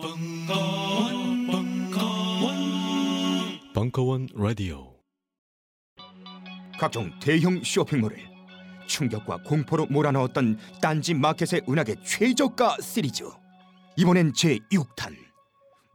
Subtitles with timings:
[0.00, 2.54] 벙커원, 벙커원,
[3.74, 4.94] 벙커원 라디오.
[6.78, 8.16] 각종 대형 쇼핑몰을
[8.86, 13.24] 충격과 공포로 몰아넣었던 딴지 마켓의 은하계 최저가 시리즈.
[13.96, 15.16] 이번엔 제 6탄.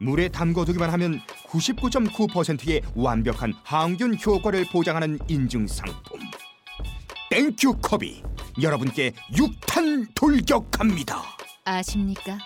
[0.02, 6.20] 물에 담궈두기만 하면 99.9%의 완벽한 항균 효과를 보장하는 인증 상품.
[7.30, 8.22] 땡큐 컵이
[8.62, 11.24] 여러분께 6탄 돌격합니다.
[11.64, 12.38] 아십니까?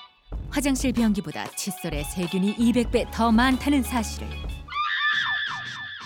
[0.50, 4.28] 화장실 변기보다 칫솔에 세균이 200배 더 많다는 사실을.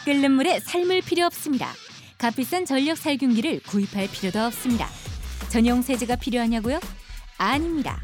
[0.05, 1.69] 끓는 물에 삶을 필요 없습니다.
[2.17, 4.87] 값비싼 전력 살균기를 구입할 필요도 없습니다.
[5.49, 6.79] 전용 세제가 필요하냐고요?
[7.37, 7.99] 아닙니다.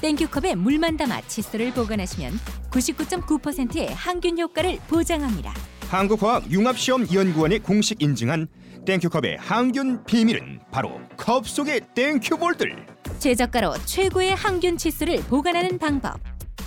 [0.00, 2.32] 땡큐컵에 물만 담아 칫솔을 보관하시면
[2.70, 5.54] 99.9%의 항균 효과를 보장합니다.
[5.90, 8.48] 한국화학융합시험연구원이 공식 인증한
[8.86, 12.86] 땡큐컵의 항균 비밀은 바로 컵 속의 땡큐볼들
[13.22, 16.18] 최저가로 최고의 항균 칫솔을 보관하는 방법.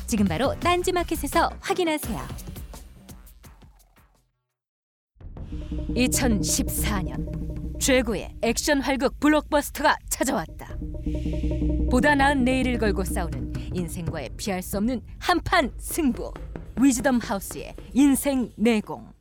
[0.08, 2.18] 지금 바로 딴지마켓에서 확인하세요.
[5.90, 10.78] 2014년 최고의 액션 활극 블록버스터가 찾아왔다.
[11.92, 16.32] 보다 나은 내일을 걸고 싸우는 인생과의 피할 수 없는 한판 승부.
[16.80, 19.12] 위즈덤 하우스의 인생 내공.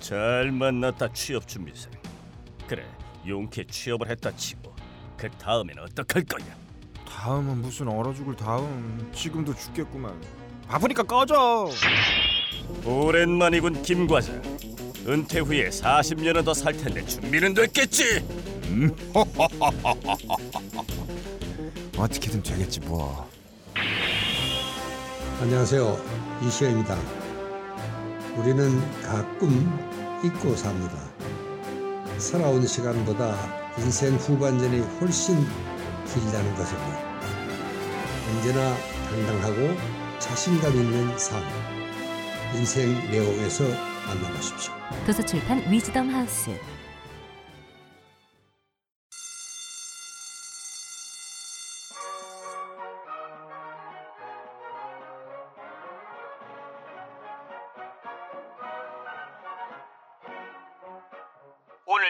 [0.00, 1.92] 잘 만났다 취업 준비생.
[2.66, 2.86] 그래
[3.26, 4.65] 용케 취업을 했다 치고
[5.16, 6.46] 그 다음엔 어떡할 거야?
[7.08, 10.20] 다음은 무슨 얼어 죽을 다음 지금도 죽겠구만
[10.68, 11.70] 바쁘니까 꺼져
[12.84, 14.42] 오랜만이군 김 과장.
[15.06, 18.26] 은퇴 후에 40년은 더 살 텐데 준비는 됐겠지?
[21.96, 23.28] 어떻게든 되겠지 뭐
[25.40, 25.96] 안녕하세요.
[26.42, 26.96] 이시영입니다.
[28.36, 30.94] 우리는 가끔 잊고 삽니다.
[32.18, 35.36] 살아온 시간보다 인생 후반전이 훨씬
[36.06, 36.80] 길다는 것을요.
[38.30, 38.74] 언제나
[39.10, 39.76] 당당하고
[40.18, 41.42] 자신감 있는 삶.
[42.54, 43.64] 인생 내용에서
[44.06, 44.72] 만나보십시오.
[45.04, 46.50] 도서출판 위즈덤 하우스.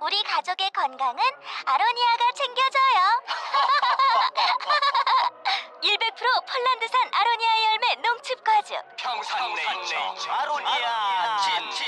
[0.00, 1.18] 우리 가족의 건강은
[1.64, 3.22] 아로니아가 챙겨줘요.
[5.82, 8.76] 100% 폴란드산 아로니아 열매 농축 과즙.
[8.96, 11.36] 평산 네이처 아로니아.
[11.70, 11.86] 친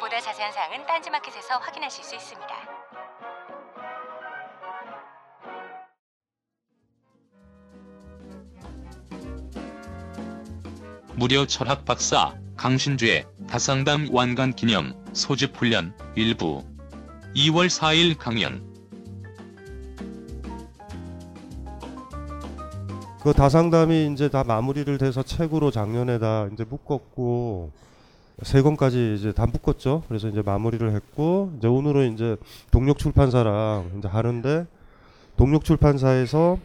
[0.00, 2.56] 보다 자세한 사항은 딴지마켓에서 확인하실 수 있습니다.
[11.14, 16.64] 무료 철학 박사 강신주의 다상담 완간 기념 소집 훈련 일부
[17.34, 18.62] 2월 4일 강연
[23.22, 27.70] 그 다상담이 이제 다 마무리를 돼서 책으로 작년에 다 이제 묶었고
[28.42, 30.04] 세 권까지 이제 다 묶었죠.
[30.08, 32.36] 그래서 이제 마무리를 했고 이제 오늘은 이제
[32.70, 34.66] 동력 출판사랑 이제 하는데
[35.36, 36.58] 동력 출판사에서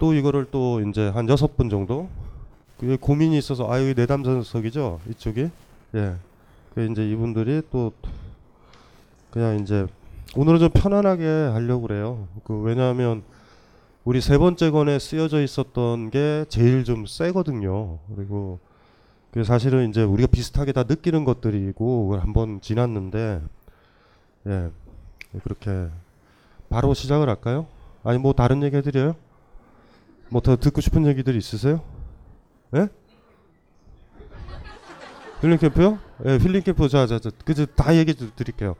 [0.00, 2.08] 또 이거를 또 이제 한 여섯 분 정도
[2.78, 5.50] 그 고민이 있어서 아 여기 내담전석이죠 이쪽이
[5.94, 6.14] 예.
[6.74, 7.92] 그 이제 이분들이 또
[9.30, 9.86] 그냥 이제
[10.36, 12.28] 오늘은 좀 편안하게 하려고 그래요.
[12.44, 13.22] 그 왜냐하면
[14.04, 17.98] 우리 세 번째 권에 쓰여져 있었던 게 제일 좀 세거든요.
[18.14, 18.58] 그리고
[19.30, 23.42] 그 사실은 이제 우리가 비슷하게 다 느끼는 것들이고 한번 지났는데
[24.46, 24.70] 예
[25.42, 25.88] 그렇게
[26.70, 27.66] 바로 시작을 할까요?
[28.04, 29.14] 아니 뭐 다른 얘기 해드려요?
[30.30, 31.82] 뭐 더 듣고 싶은 얘기들 있으세요?
[32.76, 32.88] 예?
[35.40, 35.98] 힐링 캠프요?
[36.26, 38.74] 예, 힐링 캠프 자자자 그저 다 얘기 드- 드릴게요.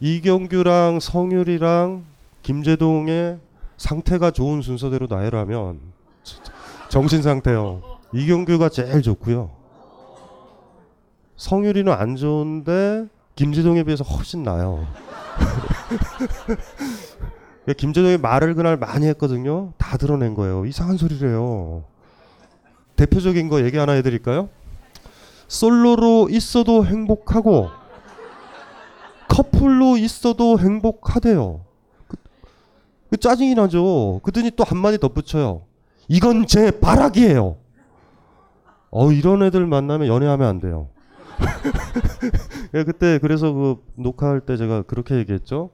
[0.00, 2.04] 이경규랑 성율이랑
[2.42, 3.38] 김재동의
[3.76, 5.80] 상태가 좋은 순서대로 나열하면
[6.88, 7.82] 정신 상태요.
[8.12, 9.50] 이경규가 제일 좋고요.
[11.36, 14.86] 성율이는 안 좋은데 김재동에 비해서 훨씬 나요.
[17.76, 19.72] 김재동이 말을 그날 많이 했거든요.
[19.78, 20.66] 다 드러낸 거예요.
[20.66, 21.84] 이상한 소리래요.
[22.96, 24.48] 대표적인 거 얘기 하나 해드릴까요?
[25.48, 27.70] 솔로로 있어도 행복하고
[29.32, 31.64] 커플로 있어도 행복하대요.
[32.06, 32.16] 그,
[33.10, 34.20] 그 짜증이 나죠.
[34.22, 35.62] 그더니 또 한마디 덧붙여요.
[36.08, 37.56] 이건 제 바락이에요.
[38.90, 40.88] 어 이런 애들 만나면 연애하면 안 돼요.
[42.74, 45.70] 예, 그때 그래서 그 녹화할 때 제가 그렇게 얘기했죠.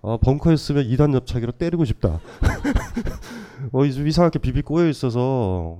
[0.00, 2.20] 어, 벙커였으면 2단 옆차기로 때리고 싶다.
[3.72, 5.78] 어, 좀 이상하게 비비 꼬여 있어서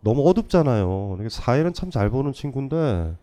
[0.00, 1.18] 너무 어둡잖아요.
[1.30, 3.14] 사회는 참 잘 보는 친구인데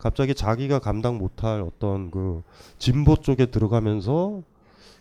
[0.00, 2.42] 갑자기 자기가 감당 못할 어떤 그
[2.78, 4.42] 진보 쪽에 들어가면서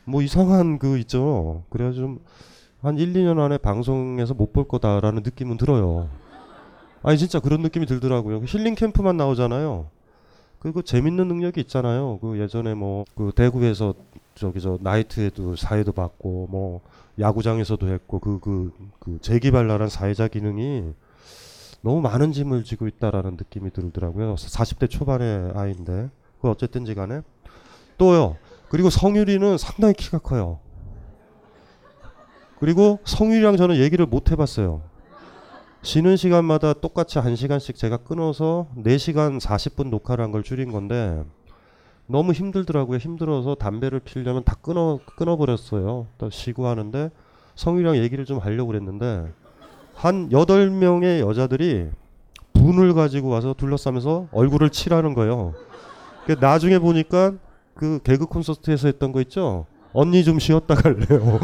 [0.05, 1.63] 뭐 이상한 그 있죠.
[1.69, 2.19] 그래가지고
[2.81, 6.09] 한 1, 2년 안에 방송에서 못 볼 거다라는 느낌은 들어요.
[7.01, 8.41] 아니 진짜 그런 느낌이 들더라고요.
[8.45, 9.87] 힐링 캠프만 나오잖아요.
[10.59, 12.19] 그리고 재밌는 능력이 있잖아요.
[12.21, 13.93] 그 예전에 뭐 그 대구에서
[14.35, 16.81] 저기 저 나이트에도 사회도 받고 뭐
[17.19, 20.93] 야구장에서도 했고 그그그 재기발 나란 사회자 기능이
[21.81, 24.35] 너무 많은 짐을 지고 있다라는 느낌이 들더라고요.
[24.35, 26.09] 40대 초반의 아이인데
[26.41, 27.21] 그 어쨌든지 간에
[27.97, 28.37] 또요.
[28.69, 30.59] 그리고 성유리는 상당히 키가 커요.
[32.59, 34.81] 그리고 성유리랑 저는 얘기를 못 해봤어요.
[35.81, 41.23] 쉬는 시간마다 똑같이 한 시간씩 제가 끊어서 4시간 40분 녹화를 한 걸 줄인 건데
[42.05, 42.97] 너무 힘들더라고요.
[42.97, 46.07] 힘들어서 담배를 피려면 다 끊어 끊어버렸어요.
[46.17, 47.11] 또 쉬고 하는데
[47.55, 49.31] 성유리랑 얘기를 좀 하려고 그랬는데
[49.99, 51.89] 한 8명의 여자들이
[52.53, 55.53] 분을 가지고 와서 둘러싸면서 얼굴을 칠하는 거예요.
[56.25, 57.33] 그 나중에 보니까
[57.73, 59.65] 그 개그 콘서트에서 했던 거 있죠?
[59.91, 61.39] 언니 좀 쉬었다 갈래요.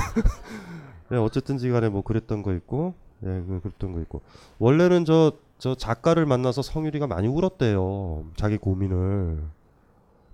[1.10, 4.22] 네, 어쨌든지 간에 뭐 그랬던 거 있고, 예, 그- 그랬던 거 있고.
[4.58, 8.24] 원래는 저, 저 작가를 만나서 성유리가 많이 울었대요.
[8.36, 9.42] 자기 고민을.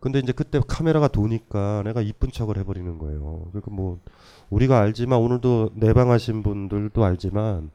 [0.06, 3.42] 근데 이제 그때 카메라가 도니까 내가 이쁜 척을 해버리는 거예요.
[3.50, 3.98] 그러니까 뭐,
[4.50, 7.72] 우리가 알지만 오늘도 내방하신 분들도 알지만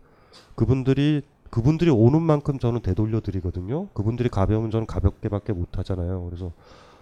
[0.55, 3.89] 그분들이 그분들이 오는 만큼 저는 되돌려 드리거든요.
[3.89, 6.23] 그분들이 가벼우면 저는 가볍게밖에 못 하잖아요.
[6.23, 6.53] 그래서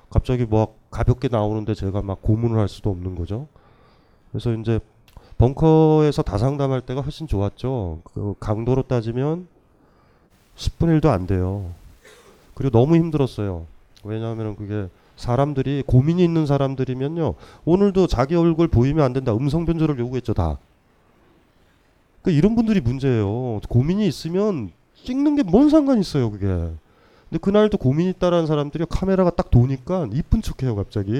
[0.09, 3.47] 갑자기 뭐 가볍게 나오는데 제가 막 고문을 할 수도 없는 거죠.
[4.31, 4.79] 그래서 이제
[5.37, 8.01] 벙커에서 다상담할 때가 훨씬 좋았죠.
[8.03, 9.47] 그 강도로 따지면
[10.55, 11.69] 10분의 1도 안 돼요.
[12.55, 13.67] 그리고 너무 힘들었어요.
[14.03, 17.33] 왜냐하면 그게 사람들이 고민이 있는 사람들이면요.
[17.65, 19.33] 오늘도 자기 얼굴 보이면 안 된다.
[19.33, 20.57] 음성 변조를 요구했죠, 다.
[22.21, 23.59] 그 이런 분들이 문제예요.
[23.67, 24.71] 고민이 있으면
[25.03, 26.45] 찍는 게 뭔 상관 있어요, 그게.
[26.47, 31.11] 근데 그날도 고민이 있다라는 사람들이 카메라가 딱 도니까 이쁜 척해요, 갑자기.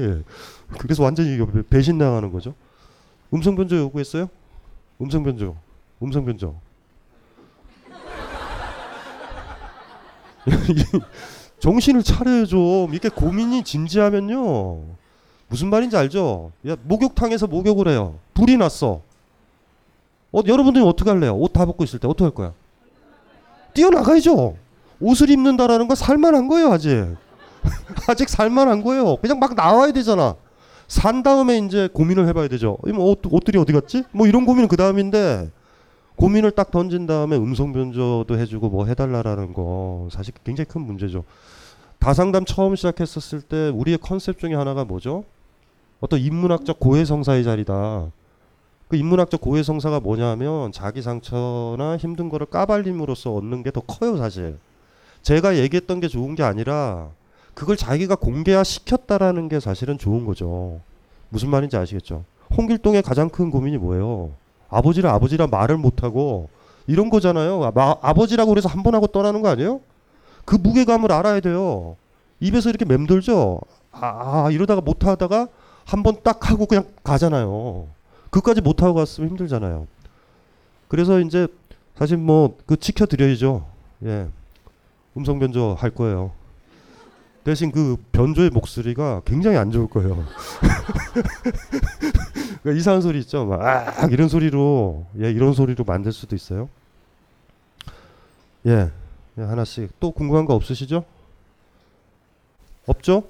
[0.80, 2.54] 그래서 완전히 이거 배신 당하는 거죠.
[3.34, 4.30] 음성 변조 요구했어요?
[5.02, 5.57] 음성 변조.
[6.02, 6.56] 음성 변조.
[11.60, 12.90] 정신을 차려요 좀.
[12.92, 14.80] 이렇게 고민이 진지하면요.
[15.48, 16.52] 무슨 말인지 알죠?
[16.68, 18.16] 야, 목욕탕에서 목욕을 해요.
[18.34, 19.02] 불이 났어.
[20.32, 21.36] 어, 여러분들이 어떻게 할래요?
[21.36, 22.54] 옷 다 벗고 있을 때 어떻게 할 거야?
[23.74, 24.56] 뛰어나가야죠.
[25.00, 27.16] 옷을 입는다라는 건 살만한 거예요, 아직.
[28.08, 29.16] 아직 살만한 거예요.
[29.18, 30.36] 그냥 막 나와야 되잖아.
[30.88, 32.78] 산 다음에 이제 고민을 해봐야 되죠.
[32.88, 34.04] 이뭐 옷, 옷들이 어디 갔지?
[34.12, 35.50] 뭐 이런 고민은 그 다음인데
[36.19, 41.24] 고민을 딱 던진 다음에 음성 변조도 해주고 뭐 해달라라는 거 사실 굉장히 큰 문제죠.
[42.00, 45.24] 다상담 처음 시작했었을 때 우리의 컨셉 중에 하나가 뭐죠?
[46.01, 48.12] 어떤 인문학적 고해성사의 자리다.
[48.89, 54.57] 그 인문학적 고해성사가 뭐냐면 자기 상처나 힘든 거를 까발림으로써 얻는 게 더 커요 사실.
[55.21, 57.12] 제가 얘기했던 게 좋은 게 아니라
[57.54, 60.81] 그걸 자기가 공개화 시켰다라는 게 사실은 좋은 거죠.
[61.30, 62.25] 무슨 말인지 아시겠죠?
[62.57, 64.31] 홍길동의 가장 큰 고민이 뭐예요?
[64.69, 66.50] 아버지를 아버지라 말을 못하고
[66.88, 67.63] 이런 거잖아요.
[67.63, 69.81] 아, 마- 아버지라고 그래서 한 번 하고 떠나는 거 아니에요?
[70.45, 71.95] 그 무게감을 알아야 돼요.
[72.40, 73.61] 입에서 이렇게 맴돌죠.
[73.92, 75.47] 아, 아, 이러다가 못 하다가
[75.85, 77.88] 한 번 딱 하고 그냥 가잖아요.
[78.30, 79.88] 그까지 못 하고 갔으면 힘들잖아요.
[80.88, 81.47] 그래서 이제
[81.95, 83.66] 사실 뭐 그 지켜 드려야죠.
[84.06, 84.28] 예.
[85.18, 86.31] 음성 변조 할 거예요.
[87.44, 90.26] 대신 그 변조의 목소리가 굉장히 안 좋을 거예요.
[92.62, 93.46] 그러니까 이상한 소리 있죠.
[93.46, 96.69] 막 아, 이런 소리로 예, 이런 소리로 만들 수도 있어요.
[98.66, 98.92] 예.
[99.38, 101.06] 예, 하나씩 또 궁금한 거 없으시죠?
[102.86, 103.24] 없죠?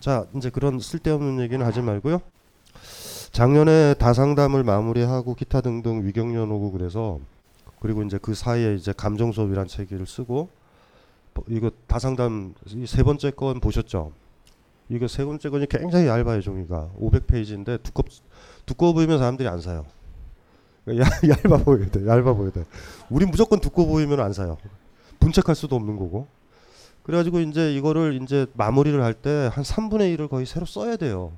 [0.00, 2.20] 자, 이제 그런 쓸데없는 얘기는 하지 말고요.
[3.32, 7.18] 작년에 다상담을 마무리하고 기타 등등 위경련 오고 그래서
[7.80, 10.48] 그리고 이제 그 사이에 이제 감정 수업이란 책을 쓰고 뭐
[11.48, 14.12] 이거 다상담 이세 번째 건 보셨죠?
[14.88, 18.06] 이거 세 번째 건이 굉장히 얇아요 종이가 500페이지인데 두껍
[18.66, 19.84] 두꺼워 보이면 사람들이 안 사요.
[20.88, 21.04] 야,
[21.44, 22.64] 얇아 보여야 돼, 얇아 보여야 돼.
[23.10, 24.56] 우리 무조건 두꺼워 보이면 안 사요.
[25.20, 26.26] 분책할 수도 없는 거고.
[27.02, 31.32] 그래가지고 이제 이거를 이제 마무리를 할 때 한 3분의 1을 거의 새로 써야 돼요.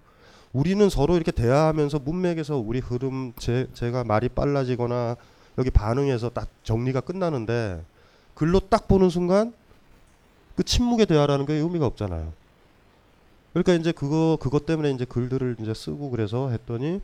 [0.52, 5.16] 우리는 서로 이렇게 대화하면서 문맥에서 우리 흐름 제, 제가 말이 빨라지거나
[5.58, 7.82] 여기 반응해서 딱 정리가 끝나는데
[8.34, 9.52] 글로 딱 보는 순간
[10.58, 12.32] 그 침묵의 대화라는 게 의미가 없잖아요.
[13.52, 17.00] 그러니까 이제 그거 그것 때문에 이제 글들을 이제 쓰고 그래서 했더니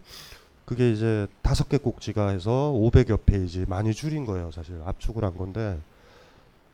[0.64, 4.50] 그게 이제 다섯 개 꼭지가 해서 500여 페이지 많이 줄인 거예요.
[4.50, 5.78] 사실 압축을 한 건데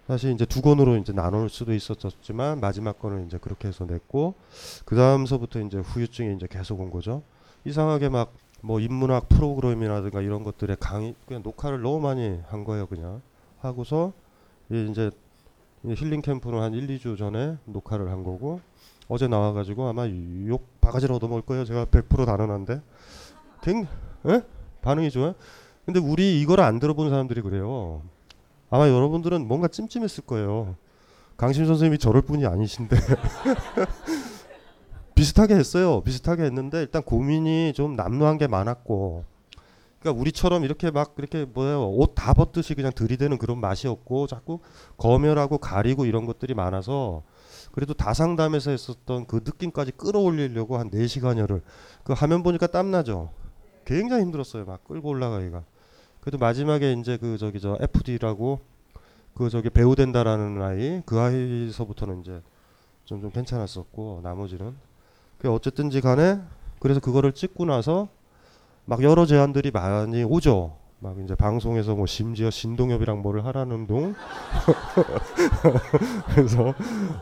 [0.08, 4.32] 사실 이제 두 권으로 이제 나눌 수도 있었지만 마지막 권을 이제 그렇게 해서 냈고
[4.87, 7.22] 그 다음서부터 이제 후유증이 이제 계속 온 거죠.
[7.66, 8.32] 이상하게 막
[8.62, 13.22] 뭐 인문학 프로그램이라든가 이런 것들에 강의 그냥 녹화를 너무 많이 한 거예요, 그냥
[13.60, 14.12] 하고서
[14.70, 15.10] 이제
[15.84, 18.60] 힐링 캠프는 한 1, 2주 전에 녹화를 한 거고
[19.08, 20.06] 어제 나와가지고 아마
[20.46, 21.64] 욕 바가지로 얻어먹을 거예요.
[21.64, 22.80] 제가 100% 단언한데.
[23.62, 23.87] 굉,
[24.26, 24.42] 에?
[24.82, 25.34] 반응이 좋아요.
[25.84, 28.02] 근데 우리 이걸 안 들어본 사람들이 그래요.
[28.70, 30.76] 아마 여러분들은 뭔가 찜찜했을 거예요.
[31.37, 32.96] 강심 선생님이 저럴 분이 아니신데.
[35.16, 36.02] 비슷하게 했어요.
[36.02, 39.25] 비슷하게 했는데 일단 고민이 좀 남루한 게 많았고
[40.00, 44.61] 그러니까 우리처럼 이렇게 막 이렇게 뭐예요 옷 다 벗듯이 그냥 들이대는 그런 맛이 없고 자꾸
[44.97, 47.23] 검열하고 가리고 이런 것들이 많아서
[47.73, 51.62] 그래도 다상담에서 했었던 그 느낌까지 끌어올리려고 한 4시간여를
[52.02, 53.30] 그 화면 보니까 땀나죠.
[53.85, 54.64] 굉장히 힘들었어요.
[54.64, 55.64] 막 끌고 올라가기가.
[56.21, 58.61] 그래도 마지막에 이제 그 저기 저 FD라고
[59.35, 62.42] 그 저기 배우 된다라는 아이 그 아이서부터는 이제
[63.04, 64.75] 좀 좀 괜찮았었고 나머지는
[65.38, 66.40] 그 어쨌든지 간에
[66.78, 68.09] 그래서 그거를 찍고 나서
[68.90, 70.76] 막 여러 제안들이 많이 오죠.
[70.99, 74.16] 막 이제 방송에서 뭐 심지어 신동엽이랑 뭐를 하라는 둥
[76.35, 76.75] 그래서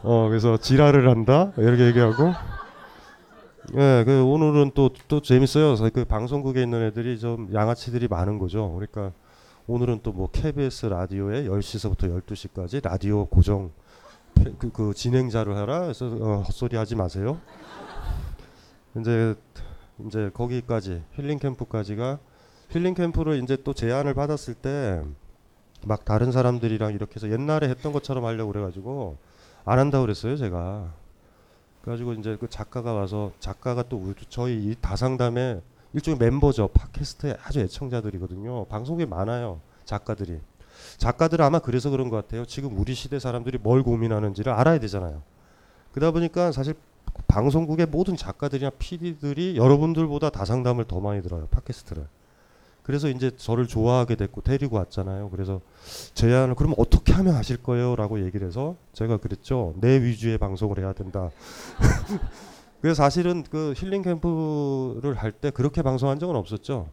[0.03, 2.33] 어 그래서 지랄을 한다 이렇게 얘기하고
[3.75, 5.75] 예, 그 오늘은 또 또 재밌어요.
[5.93, 8.73] 그 방송국에 있는 애들이 좀 양아치들이 많은 거죠.
[8.73, 9.13] 그러니까
[9.67, 13.73] 오늘은 또 뭐 KBS 라디오에 10시서부터 12시까지 라디오 고정
[14.59, 15.81] 그, 그 진행자를 하라.
[15.83, 17.39] 그래서 어, 헛소리 하지 마세요.
[18.99, 19.35] 이제
[20.07, 22.19] 이제 거기까지 힐링 캠프까지가
[22.71, 25.03] 힐링 캠프를 이제 또 제안을 받았을 때
[25.87, 29.17] 막 다른 사람들이랑 이렇게 해서 옛날에 했던 것처럼 하려고 그래가지고
[29.65, 30.93] 안 한다고 그랬어요 제가.
[31.83, 35.63] 그래가지고 이제 그 작가가 와서 작가가 또 저희 이 다상담의
[35.95, 36.69] 일종의 멤버죠.
[36.69, 38.67] 팟캐스트의 아주 애청자들이거든요.
[38.67, 40.41] 방송에 많아요 작가들이.
[40.99, 42.45] 작가들은 아마 그래서 그런 것 같아요.
[42.45, 45.23] 지금 우리 시대 사람들이 뭘 고민하는지를 알아야 되잖아요.
[45.93, 46.75] 그러다 보니까 사실
[47.27, 52.07] 방송국의 모든 작가들이나 PD들이 여러분들보다 다상담을 더 많이 들어요 팟캐스트를
[52.83, 55.29] 그래서 이제 저를 좋아하게 됐고 데리고 왔잖아요.
[55.29, 55.61] 그래서
[56.15, 59.75] 제안을 그럼 어떻게 하면 하실 거예요?라고 얘기를 해서 제가 그랬죠.
[59.77, 61.31] 내 위주의 방송을 해야 된다.
[62.81, 66.89] 그래서 사실은 그 힐링 캠프를 할 때 그렇게 방송한 적은 없었죠.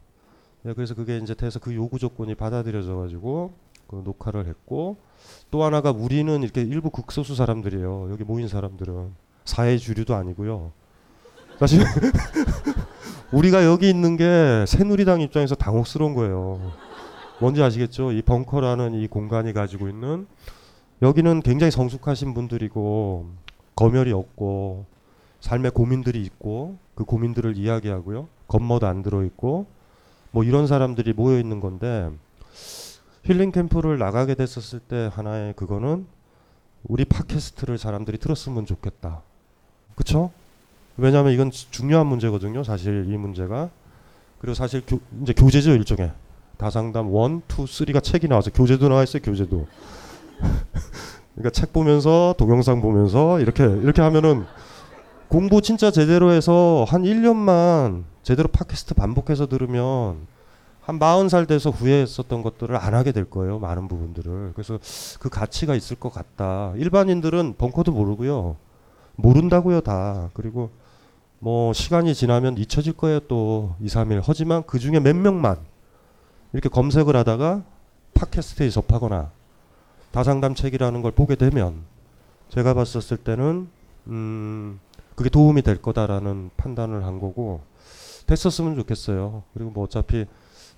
[0.63, 3.53] 네, 그래서 그게 이제 돼서 그 요구 조건이 받아들여져 가지고
[3.87, 4.97] 그 녹화를 했고
[5.49, 8.11] 또 하나가 우리는 이렇게 일부 극소수 사람들이에요.
[8.11, 9.13] 여기 모인 사람들은
[9.45, 10.71] 사회 주류도 아니고요.
[11.59, 11.81] 사실
[13.31, 16.73] 우리가 여기 있는 게 새누리당 입장에서 당혹스러운 거예요.
[17.39, 18.11] 뭔지 아시겠죠?
[18.11, 20.27] 이 벙커라는 이 공간이 가지고 있는
[21.01, 23.29] 여기는 굉장히 성숙하신 분들이고
[23.75, 24.85] 검열이 없고
[25.41, 28.27] 삶의 고민들이 있고 그 고민들을 이야기하고요.
[28.47, 29.67] 겉멋 안 들어 있고
[30.31, 32.09] 뭐 이런 사람들이 모여 있는 건데
[33.23, 36.07] 힐링 캠프를 나가게 됐었을 때 하나의 그거는
[36.83, 39.23] 우리 팟캐스트를 사람들이 들었으면 좋겠다.
[39.95, 40.31] 그쵸?
[40.97, 42.63] 왜냐하면 이건 중요한 문제거든요.
[42.63, 43.69] 사실 이 문제가
[44.39, 46.11] 그리고 사실 교, 이제 교재죠 일종의
[46.57, 49.21] 다상담 1, 2, 3가 책이 나와서 교재도 나와 있어요.
[49.21, 49.67] 교재도.
[51.35, 54.45] 그러니까 책 보면서 동영상 보면서 이렇게 이렇게 하면은
[55.27, 60.27] 공부 진짜 제대로 해서 한 1년만 제대로 팟캐스트 반복해서 들으면
[60.81, 63.59] 한 40살 돼서 후회했었던 것들을 안 하게 될 거예요.
[63.59, 64.51] 많은 부분들을.
[64.53, 64.79] 그래서
[65.19, 66.73] 그 가치가 있을 것 같다.
[66.77, 68.55] 일반인들은 벙커도 모르고요.
[69.15, 70.29] 모른다고요, 다.
[70.33, 70.69] 그리고
[71.39, 75.57] 뭐 시간이 지나면 잊혀질 거예요 또 2, 3일 하지만 그 중에 몇 명만
[76.53, 77.63] 이렇게 검색을 하다가
[78.13, 79.31] 팟캐스트에 접하거나
[80.11, 81.83] 다상담 책이라는 걸 보게 되면
[82.49, 83.67] 제가 봤었을 때는
[84.07, 84.79] 음
[85.15, 87.61] 그게 도움이 될 거다라는 판단을 한 거고
[88.25, 89.43] 됐었으면 좋겠어요.
[89.53, 90.25] 그리고 뭐 어차피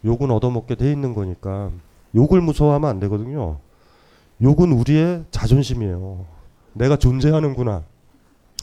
[0.03, 1.71] 욕은 얻어먹게 돼 있는 거니까
[2.15, 3.59] 욕을 무서워하면 안 되거든요.
[4.41, 6.25] 욕은 우리의 자존심이에요.
[6.73, 7.83] 내가 존재하는구나.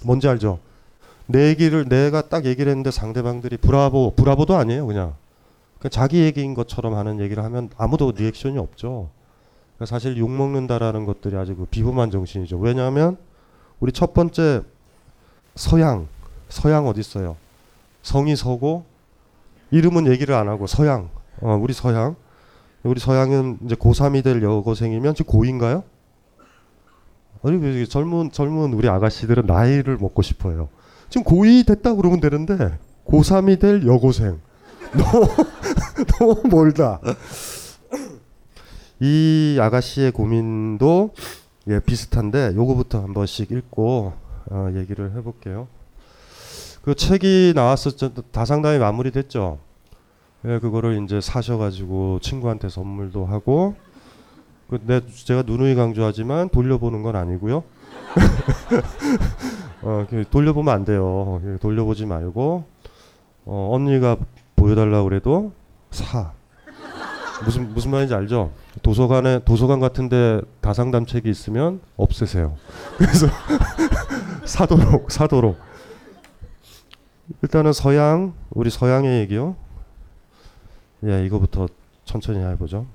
[0.03, 0.59] 뭔지 알죠?
[1.27, 5.15] 내 얘기를 내가 딱 얘기를 했는데 상대방들이 브라보 브라보도 아니에요 그냥.
[5.79, 9.11] 그냥 자기 얘기인 것처럼 하는 얘기를 하면 아무도 리액션이 없죠.
[9.77, 12.59] 그러니까 사실 욕 먹는다라는 것들이 아주 그 비범한 정신이죠.
[12.59, 13.17] 왜냐하면
[13.81, 14.63] 우리 첫 번째
[15.55, 16.09] 서양
[16.49, 17.37] 서양 어디 있어요?
[18.03, 18.85] 성이 서고
[19.71, 21.09] 이름은 얘기를 안 하고 서양.
[21.41, 22.17] 어, 우리 서양.
[22.83, 25.83] 우리 서양은 이제 고3이 될 여고생이면 지금 고2인가요?
[27.45, 30.69] 아니 젊은 젊은 우리 아가씨들은 나이를 먹고 싶어요.
[31.11, 34.41] 지금 고2 됐다 그러면 되는데 고3이 될 여고생.
[34.97, 35.29] 너무
[36.19, 37.01] 너무 멀다.
[39.01, 41.11] 이 아가씨의 고민도
[41.69, 44.13] 예, 비슷한데 요거부터 한 번씩 읽고
[44.51, 45.69] 어, 얘기를 해볼게요.
[46.83, 48.15] 그 책이 나왔었죠.
[48.31, 49.59] 다상담이 마무리됐죠.
[50.47, 53.75] 예, 그거를 이제 사셔가지고 친구한테 선물도 하고
[54.69, 57.63] 그 내 제가 누누이 강조하지만 돌려보는 건 아니고요.
[59.83, 61.41] 어, 그 돌려보면 안 돼요.
[61.43, 62.65] 그 돌려보지 말고
[63.45, 64.17] 어, 언니가
[64.57, 65.53] 보여달라고 그래도
[65.91, 66.33] 사.
[67.45, 68.53] 무슨 무슨 말인지 알죠?
[68.83, 72.57] 도서관에 도서관 같은데 다상담 책이 있으면 없애세요.
[72.97, 73.27] 그래서
[74.47, 75.59] 사도록 사도록.
[77.43, 79.57] 일단은 서양 우리 서양의 얘기요.
[81.05, 81.69] 예, 이거부터
[82.05, 82.87] 천천히 해보죠.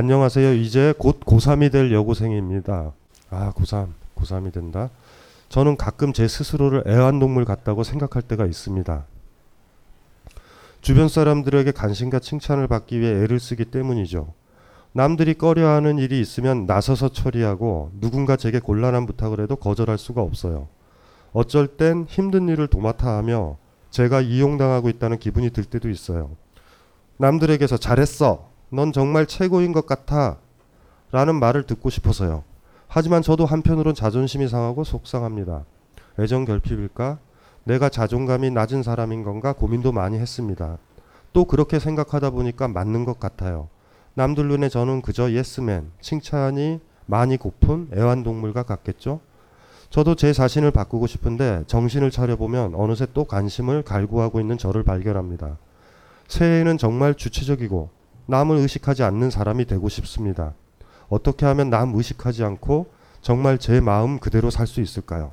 [0.00, 0.52] 안녕하세요.
[0.52, 2.92] 이제 곧 고3이 될 여고생입니다.
[3.30, 4.90] 아, 고3, 고3이 된다.
[5.48, 9.04] 저는 가끔 제 스스로를 애완동물 같다고 생각할 때가 있습니다.
[10.82, 14.32] 주변 사람들에게 관심과 칭찬을 받기 위해 애를 쓰기 때문이죠.
[14.92, 20.68] 남들이 꺼려하는 일이 있으면 나서서 처리하고 누군가 제게 곤란한 부탁을 해도 거절할 수가 없어요.
[21.32, 23.56] 어쩔 땐 힘든 일을 도맡아 하며
[23.90, 26.36] 제가 이용당하고 있다는 기분이 들 때도 있어요.
[27.16, 28.57] 남들에게서 잘했어.
[28.70, 30.36] 넌 정말 최고인 것 같아.
[31.10, 32.44] 라는 말을 듣고 싶어서요.
[32.86, 35.64] 하지만 저도 한편으론 자존심이 상하고 속상합니다.
[36.18, 37.18] 애정 결핍일까?
[37.64, 40.78] 내가 자존감이 낮은 사람인 건가 고민도 많이 했습니다.
[41.32, 43.68] 또 그렇게 생각하다 보니까 맞는 것 같아요.
[44.14, 49.20] 남들 눈에 저는 그저 예스맨, 칭찬이 많이 고픈 애완동물과 같겠죠?
[49.90, 55.56] 저도 제 자신을 바꾸고 싶은데 정신을 차려보면 어느새 또 관심을 갈구하고 있는 저를 발견합니다.
[56.26, 57.97] 새해에는 정말 주체적이고
[58.28, 60.52] 남을 의식하지 않는 사람이 되고 싶습니다.
[61.08, 62.86] 어떻게 하면 남 의식하지 않고
[63.22, 65.32] 정말 제 마음 그대로 살 수 있을까요?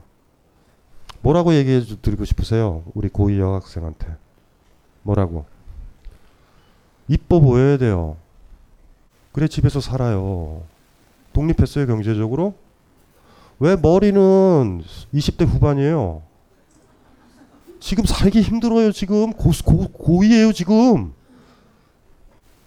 [1.22, 2.84] 뭐라고 얘기해 드리고 싶으세요?
[2.94, 4.16] 우리 고2 여학생한테.
[5.04, 5.46] 뭐라고?
[7.10, 8.16] 이뻐 보여야 돼요.
[9.34, 10.64] 그래 집에서 살아요.
[11.34, 12.54] 독립했어요 경제적으로?
[13.60, 14.82] 왜 머리는
[15.14, 16.22] 20대 후반이에요?
[17.82, 21.14] 지금 살기 힘들어요 지금 고, 고, 고2예요 지금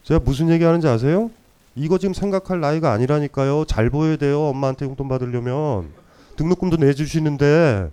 [0.08, 1.30] 제가 무슨 얘기 하는지 아세요?
[1.74, 3.66] 이거 지금 생각할 나이가 아니라니까요.
[3.66, 5.90] 잘 보여야 돼요 엄마한테 용돈 받으려면.
[6.36, 7.90] 등록금도 내주시는데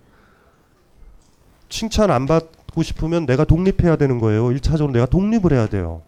[1.68, 4.46] 칭찬 안 받고 싶으면 내가 독립해야 되는 거예요.
[4.46, 6.04] 1차적으로 내가 독립을 해야 돼요.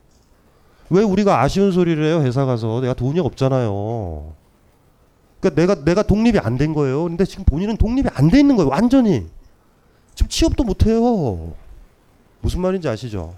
[0.90, 2.80] 왜 우리가 아쉬운 소리를 해요 회사 가서?
[2.80, 4.32] 내가 돈이 없잖아요.
[5.42, 7.04] 그러니까 내가 내가 독립이 안 된 거예요.
[7.04, 9.28] 근데 지금 본인은 독립이 안 돼 있는 거예요 완전히.
[10.16, 11.54] 지금 취업도 못 해요.
[12.40, 13.36] 무슨 말인지 아시죠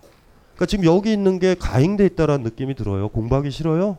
[0.60, 3.98] 그러니까 지금 여기 있는 게 가행돼 있다라는 느낌이 들어요 공부하기 싫어요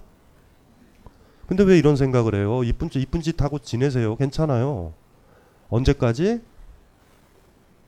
[1.47, 4.93] 근데 왜 이런 생각을 해요 이쁜 짓 이쁜 짓 하고 지내세요 괜찮아요
[5.71, 6.43] 언제까지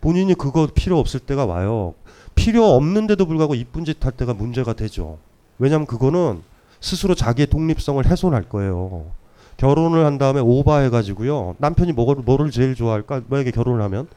[0.01, 1.93] 본인이 그거 필요 없을 때가 와요
[2.35, 5.19] 필요 없는데도 불구하고 이쁜 짓 할 때가 문제가 되죠
[5.59, 6.41] 왜냐면 그거는
[6.81, 9.13] 스스로 자기의 독립성을 훼손할 거예요.
[9.57, 11.57] 결혼을 한 다음에 오바해가지고요.
[11.59, 13.23] 남편이 뭐를, 뭐를 제일 좋아할까?
[13.29, 14.09] 만약에 결혼을 하면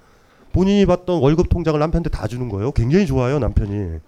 [0.52, 2.72] 본인이 받던 월급 통장을 남편한테 다 주는 거예요.
[2.72, 4.00] 굉장히 좋아요, 남편이.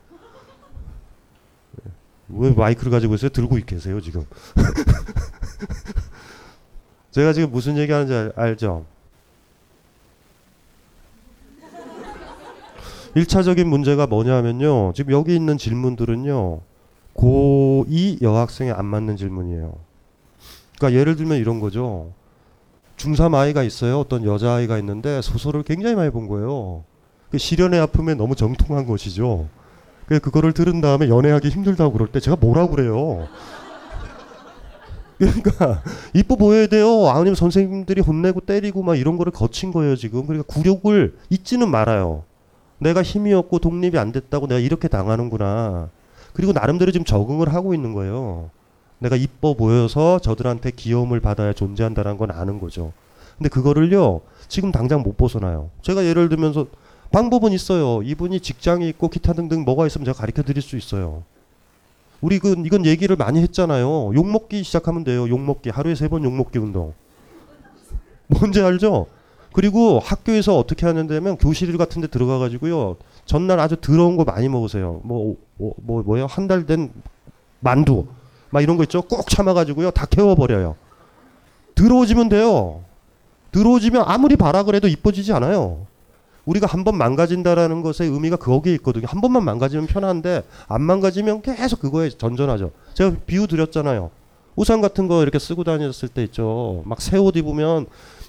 [2.30, 3.30] 왜 마이크를 가지고 있어요?
[3.30, 4.26] 들고 계세요, 지금.
[7.12, 8.86] 제가 지금 무슨 얘기 하는지 알, 알죠?
[13.16, 14.94] 1차적인 문제가 뭐냐면요.
[14.94, 16.60] 지금 여기 있는 질문들은요.
[17.16, 19.74] 고2 여학생에 안 맞는 질문이에요.
[20.78, 22.12] 그러니까 예를 들면 이런 거죠.
[22.98, 24.00] 중3 아이가 있어요.
[24.00, 26.84] 어떤 여자아이가 있는데 소설을 굉장히 많이 본 거예요.
[27.32, 29.48] 그 시련의 아픔에 너무 정통한 것이죠.
[30.08, 33.28] 그 그거를 들은 다음에 연애하기 힘들다고 그럴 때 제가 뭐라고 그래요.
[35.20, 37.10] 그러니까 이뻐 보여야 돼요.
[37.10, 40.26] 아니면 선생님들이 혼내고 때리고 막 이런 거를 거친 거예요 지금.
[40.26, 42.24] 그러니까 굴욕을 잊지는 말아요.
[42.80, 45.90] 내가 힘이 없고 독립이 안 됐다고 내가 이렇게 당하는구나.
[46.34, 48.52] 그리고 나름대로 지금 적응을 하고 있는 거예요.
[49.00, 52.94] 내가 이뻐 보여서 저들한테 귀여움을 받아야 존재한다는 건 아는 거죠.
[53.38, 55.70] 근데 그거를요, 지금 당장 못 벗어나요.
[55.82, 56.68] 제가 예를 들면서
[57.12, 58.02] 방법은 있어요.
[58.04, 61.24] 이분이 직장이 있고 기타 등등 뭐가 있으면 제가 가르쳐 드릴 수 있어요.
[62.22, 64.12] 우리 그 이건 얘기를 많이 했잖아요.
[64.16, 65.28] 욕 먹기 시작하면 돼요.
[65.30, 66.94] 욕 먹기 하루에 세 번 욕 먹기 운동.
[68.28, 69.08] 뭔지 알죠?
[69.54, 72.98] 그리고 학교에서 어떻게 하는데면 교실 같은 데 들어가 가지고요.
[73.26, 75.02] 전날 아주 더러운 거 많이 먹으세요.
[75.04, 76.26] 뭐, 뭐, 뭐 뭐 예요?
[76.28, 76.92] 한 달 된
[77.60, 78.06] 만두.
[78.50, 79.02] 막 이런 거 있죠?
[79.02, 79.92] 꼭 참아 가지고요.
[79.92, 80.76] 다 태워 버려요.
[81.76, 82.82] 더러워지면 돼요.
[83.52, 85.86] 더러워지면 아무리 바라 그래도 이뻐지지 않아요.
[86.48, 89.06] 우리가 한 번 망가진다라는 것의 의미가 거기에 있거든요.
[89.08, 92.72] 한 번만 망가지면 편한데 안 망가지면 계속 그거에 전전하죠.
[92.94, 94.10] 제가 비유 드렸잖아요.
[94.56, 96.82] 우산 같은 거 이렇게 쓰고 다녔을 때 있죠.
[96.86, 97.86] 막 새 옷 입으면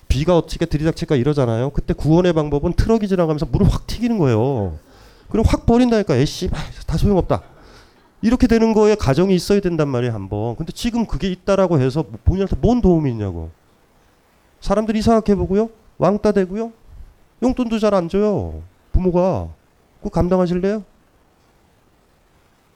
[0.08, 1.70] 비가 어떻게 들이닥칠까 이러잖아요.
[1.70, 4.78] 그때 구원의 방법은 트럭이 지나가면서 물을 확 튀기는 거예요.
[5.30, 6.16] 그럼 확 버린다니까.
[6.16, 6.50] 에씨,
[6.86, 7.42] 다 소용없다.
[8.22, 10.56] 이렇게 되는 거에 가정이 있어야 된단 말이에요, 한번.
[10.56, 13.50] 근데 지금 그게 있다라고 해서 본인한테 뭔 도움이 있냐고.
[14.60, 15.70] 사람들이 이상하게 보고요.
[15.98, 16.72] 왕따 되고요.
[17.42, 18.62] 용돈도 잘 안 줘요.
[18.92, 19.48] 부모가.
[19.98, 20.84] 그거 감당하실래요?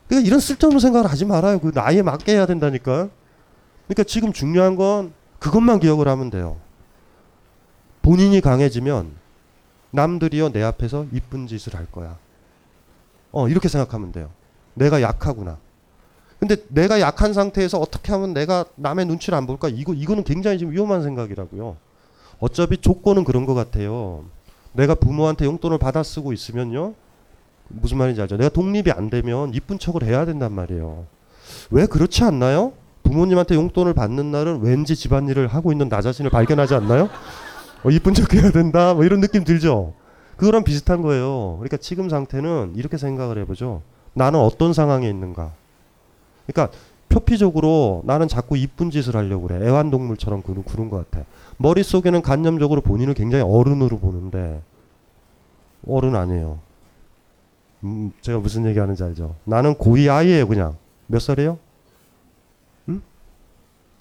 [0.09, 1.59] 그러니까 이런 쓸데없는 생각을 하지 말아요.
[1.59, 3.09] 그 나이에 맞게 해야 된다니까.
[3.87, 6.59] 그러니까 지금 중요한 건 그것만 기억을 하면 돼요.
[8.03, 9.12] 본인이 강해지면
[9.90, 12.18] 남들이요 내 앞에서 이쁜 짓을 할 거야.
[13.31, 14.31] 어 이렇게 생각하면 돼요.
[14.75, 15.59] 내가 약하구나.
[16.38, 19.68] 근데 내가 약한 상태에서 어떻게 하면 내가 남의 눈치를 안 볼까?
[19.68, 21.77] 이거 이거는 굉장히 지금 위험한 생각이라고요.
[22.40, 24.25] 어차피 조건은 그런 것 같아요.
[24.72, 26.94] 내가 부모한테 용돈을 받아 쓰고 있으면요.
[27.68, 28.37] 무슨 말인지 알죠?
[28.37, 31.06] 내가 독립이 안 되면 이쁜 척을 해야 된단 말이에요.
[31.70, 32.72] 왜 그렇지 않나요?
[33.02, 37.08] 부모님한테 용돈을 받는 날은 왠지 집안일을 하고 있는 나 자신을 발견하지 않나요?
[37.85, 38.94] 어, 이쁜 척 해야 된다.
[38.94, 39.94] 뭐 이런 느낌 들죠?
[40.37, 41.56] 그거랑 비슷한 거예요.
[41.58, 43.82] 그러니까 지금 상태는 이렇게 생각을 해보죠.
[44.14, 45.52] 나는 어떤 상황에 있는가?
[46.46, 46.76] 그러니까
[47.08, 49.66] 표피적으로 나는 자꾸 이쁜 짓을 하려고 그래.
[49.66, 51.26] 애완동물처럼 구는, 구는 것 같아.
[51.62, 54.61] 머릿속에는 간념적으로 본인을 굉장히 어른으로 보는데
[55.87, 56.59] 어른 아니에요.
[57.85, 59.37] 음, 제가 무슨 얘기 하는지 알죠?
[59.44, 60.77] 나는 고2 아이예요, 그냥.
[61.07, 61.59] 몇 살이에요?
[62.88, 63.01] 응?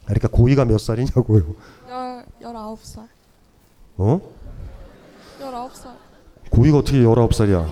[0.06, 1.56] 그러니까 고2가 몇 살이냐고요.
[1.90, 3.08] 열 열아홉 살.
[3.98, 4.20] 어?
[5.40, 5.96] 열아홉 살.
[6.52, 7.70] 고2가 어떻게 19살이야?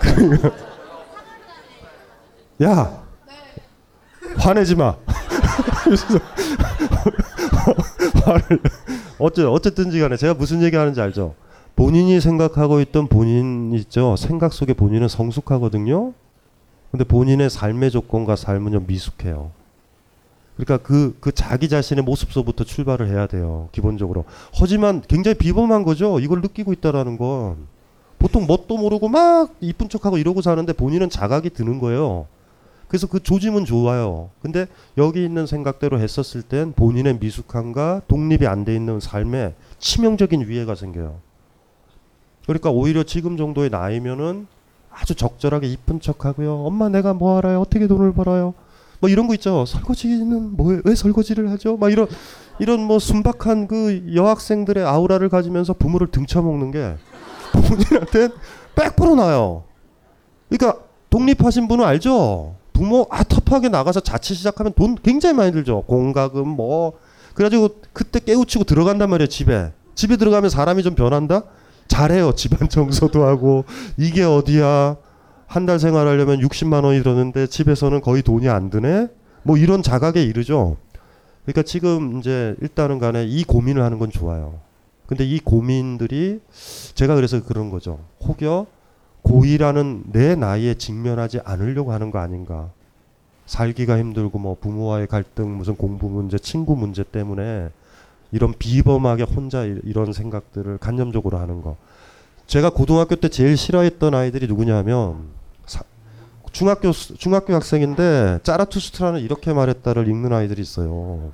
[0.00, 0.66] 그러니까
[2.62, 3.04] 야
[4.38, 4.96] 화내지 마.
[8.24, 8.60] 화를
[9.18, 11.34] 어째 어쨌든지 간에 제가 무슨 얘기하는지 알죠?
[11.74, 14.16] 본인이 생각하고 있던 본인 있죠.
[14.16, 16.12] 생각 속에 본인은 성숙하거든요.
[16.90, 19.50] 근데 본인의 삶의 조건과 삶은요 미숙해요.
[20.56, 23.68] 그러니까 그, 그 자기 자신의 모습서부터 출발을 해야 돼요.
[23.72, 24.24] 기본적으로.
[24.54, 26.18] 하지만 굉장히 비범한 거죠.
[26.18, 27.66] 이걸 느끼고 있다라는 건.
[28.18, 32.26] 보통 뭣도 모르고 막 이쁜 척하고 이러고 사는데 본인은 자각이 드는 거예요.
[32.88, 34.30] 그래서 그 조짐은 좋아요.
[34.42, 40.74] 근데 여기 있는 생각대로 했었을 땐 본인의 미숙함과 독립이 안 돼 있는 삶에 치명적인 위해가
[40.74, 41.18] 생겨요.
[42.46, 44.46] 그러니까 오히려 지금 정도의 나이면은
[44.90, 46.64] 아주 적절하게 이쁜 척하고요.
[46.64, 47.60] 엄마 내가 뭐 알아요?
[47.60, 48.54] 어떻게 돈을 벌어요?
[49.00, 49.66] 뭐 이런 거 있죠.
[49.66, 51.76] 설거지는 뭐왜 설거지를 하죠?
[51.76, 52.06] 막 이런
[52.58, 56.94] 이런 뭐 순박한 그 여학생들의 아우라를 가지면서 부모를 등쳐먹는 게
[57.52, 58.28] 본인한테
[58.74, 59.64] 100% 나요.
[60.48, 62.54] 그러니까 독립하신 분은 알죠.
[62.76, 65.82] 부모 아 터프하게 나가서 자취 시작하면 돈 굉장히 많이 들죠.
[65.86, 66.92] 공과금 뭐
[67.32, 69.72] 그래가지고 그때 깨우치고 들어간단 말이에요 집에.
[69.94, 71.44] 집에 들어가면 사람이 좀 변한다.
[71.88, 72.32] 잘해요.
[72.34, 73.64] 집안 청소도 하고
[73.96, 74.96] 이게 어디야.
[75.46, 79.08] 한 달 생활하려면 60만 원이 들었는데 집에서는 거의 돈이 안 드네.
[79.42, 80.76] 뭐 이런 자각에 이르죠.
[81.44, 84.58] 그러니까 지금 이제 일단은 간에 이 고민을 하는 건 좋아요.
[85.06, 86.40] 근데 이 고민들이
[86.94, 88.00] 제가 그래서 그런 거죠.
[88.22, 88.66] 혹여
[89.30, 92.70] 고이라는 내 나이에 직면하지 않으려고 하는 거 아닌가.
[93.46, 97.70] 살기가 힘들고 뭐 부모와의 갈등, 무슨 공부 문제, 친구 문제 때문에
[98.30, 101.76] 이런 비범하게 혼자 이- 이런 생각들을 간념적으로 하는 거.
[102.46, 105.28] 제가 고등학교 때 제일 싫어했던 아이들이 누구냐면
[105.66, 105.82] 사-
[106.52, 111.32] 중학교 수- 중학교 학생인데 짜라투스트라는 이렇게 말했다를 읽는 아이들이 있어요.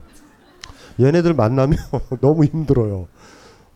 [0.99, 1.77] 얘네들 만나면
[2.23, 3.07] 너무 힘들어요.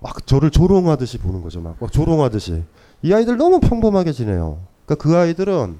[0.00, 1.60] 막 저를 조롱하듯이 보는 거죠.
[1.60, 2.62] 막, 막 조롱하듯이.
[3.06, 4.58] 이 아이들 너무 평범하게 지내요.
[4.84, 5.78] 그러니까 그 아이들은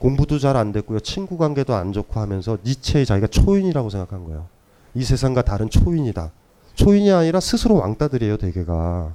[0.00, 0.98] 공부도 잘 안 됐고요.
[0.98, 4.46] 친구 관계도 안 좋고 하면서 니체의 자기가 초인이라고 생각한 거예요.
[4.94, 6.32] 이 세상과 다른 초인이다.
[6.74, 9.14] 초인이 아니라 스스로 왕따들이에요, 대개가.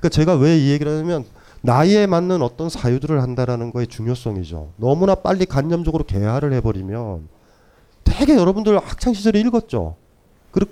[0.00, 1.24] 그러니까 제가 왜 이 얘기를 하냐면
[1.62, 4.72] 나이에 맞는 어떤 사유들을 한다라는 거의 중요성이죠.
[4.76, 7.28] 너무나 빨리 간념적으로 개화를 해버리면
[8.02, 9.94] 되게 여러분들 학창 시절에 읽었죠.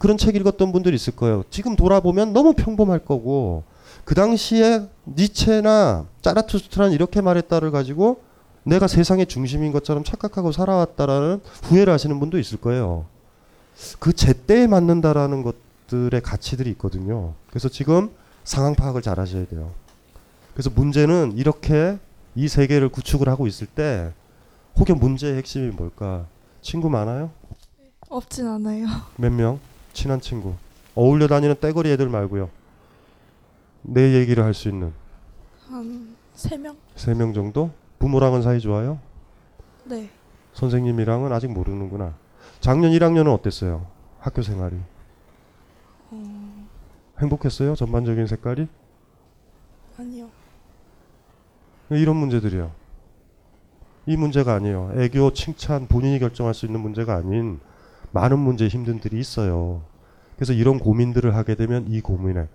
[0.00, 1.44] 그런 책 읽었던 분들 있을 거예요.
[1.50, 3.62] 지금 돌아보면 너무 평범할 거고
[4.04, 8.22] 그 당시에 니체나 짜라투스트라는 이렇게 말했다를 가지고
[8.64, 13.06] 내가 세상의 중심인 것처럼 착각하고 살아왔다라는 후회를 하시는 분도 있을 거예요.
[13.98, 17.34] 그 제때에 맞는다라는 것들의 가치들이 있거든요.
[17.48, 18.10] 그래서 지금
[18.42, 19.70] 상황 파악을 잘 하셔야 돼요.
[20.54, 21.98] 그래서 문제는 이렇게
[22.34, 24.12] 이 세계를 구축을 하고 있을 때
[24.78, 26.26] 혹여 문제의 핵심이 뭘까?
[26.62, 27.30] 친구 많아요?
[28.08, 28.86] 없진 않아요.
[29.16, 29.58] 몇 명?
[29.92, 30.54] 친한 친구.
[30.94, 32.48] 어울려 다니는 떼거리 애들 말고요.
[33.84, 34.92] 내 얘기를 할 수 있는
[35.68, 36.76] 한 세 명?
[36.96, 37.70] 세 명 정도?
[38.00, 38.98] 부모랑은 사이 좋아요?
[39.84, 40.10] 네.
[40.54, 42.14] 선생님이랑은 아직 모르는구나.
[42.60, 43.86] 작년 1학년은 어땠어요?
[44.18, 44.76] 학교 생활이.
[46.10, 46.66] 어,
[47.20, 47.76] 행복했어요?
[47.76, 48.66] 전반적인 색깔이?
[49.98, 50.28] 아니요.
[51.90, 52.72] 이런 문제들이요.
[54.06, 54.92] 이 문제가 아니에요.
[54.96, 57.60] 애교, 칭찬, 본인이 결정할 수 있는 문제가 아닌
[58.10, 59.82] 많은 문제 힘든들이 있어요.
[60.34, 62.48] 그래서 이런 고민들을 하게 되면 이 고민에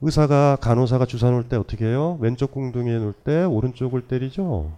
[0.00, 2.18] 의사가 간호사가 주사 놓을 때 어떻게 해요?
[2.20, 4.72] 왼쪽 궁둥이에 놓을 때 오른쪽을 때리죠.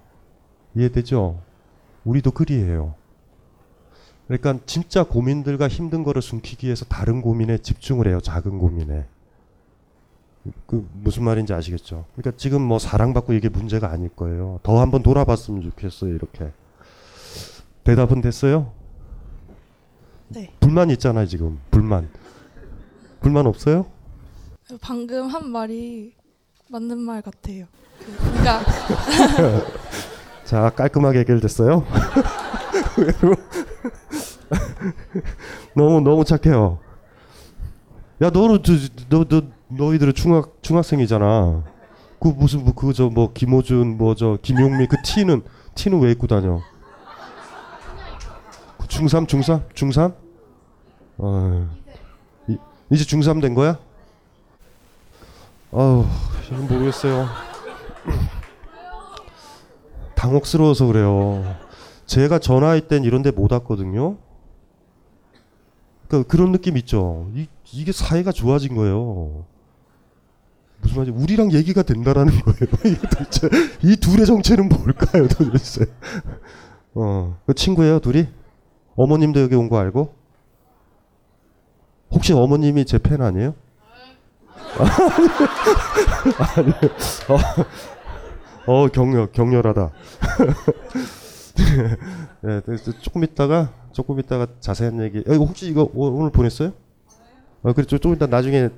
[0.74, 1.40] 이해되죠?
[2.04, 2.94] 우리도 그리해요.
[4.26, 8.20] 그러니까 진짜 고민들과 힘든 거를 숨기기 위해서 다른 고민에 집중을 해요.
[8.20, 9.06] 작은 고민에.
[10.66, 12.06] 그 무슨 말인지 아시겠죠?
[12.14, 14.60] 그러니까 지금 뭐 사랑받고 이게 문제가 아닐 거예요.
[14.62, 16.14] 더 한번 돌아봤으면 좋겠어요.
[16.14, 16.52] 이렇게
[17.84, 18.72] 대답은 됐어요?
[20.28, 20.52] 네.
[20.60, 22.08] 불만 있잖아요 지금 불만.
[23.20, 23.86] 불만 없어요?
[24.80, 26.14] 방금 한 말이
[26.68, 27.66] 맞는 말 같아요.
[27.98, 28.60] 그, 그러니까
[30.44, 31.84] 자 깔끔하게 해결됐어요.
[35.74, 36.78] 너무 너무 착해요.
[38.22, 38.62] 야 너는
[39.08, 41.64] 너, 너 너희들은 중학 중학생이잖아.
[42.20, 45.42] 그 무슨 뭐 그저 뭐 김호준 뭐 저 김용미 그 티는
[45.74, 46.60] 티는 왜 입고 다녀?
[48.78, 50.14] 그 중3 중3 중3?
[51.18, 51.68] 어
[52.48, 52.58] 이,
[52.90, 53.78] 이제 중3 된 거야?
[55.72, 56.04] 아우
[56.48, 57.26] 잘 모르겠어요.
[60.16, 61.56] 당혹스러워서 그래요.
[62.06, 64.18] 제가 전화할 땐 이런 데 못 왔거든요.
[66.08, 67.30] 그러니까 그런 느낌 있죠.
[67.34, 69.44] 이, 이게 사이가 좋아진 거예요.
[70.82, 72.96] 무슨 말인지 우리랑 얘기가 된다라는 거예요.
[73.02, 73.48] 도대체
[73.82, 75.86] 이 둘의 정체는 뭘까요, 도대체?
[76.94, 78.26] 어, 그 친구예요, 둘이?
[78.96, 80.14] 어머님도 여기 온 거 알고?
[82.10, 83.54] 혹시 어머님이 제 팬 아니에요?
[86.56, 86.72] 아니,
[87.28, 87.38] 어,
[88.84, 89.90] 어 격렬 격렬하다.
[92.42, 95.18] 네, 그래서 조금 있다가 조금 있다가 자세한 얘기.
[95.18, 96.72] 어, 이거 혹시 이거 오- 오늘 보냈어요?
[97.62, 98.70] 어, 그래 좀 이따 나중에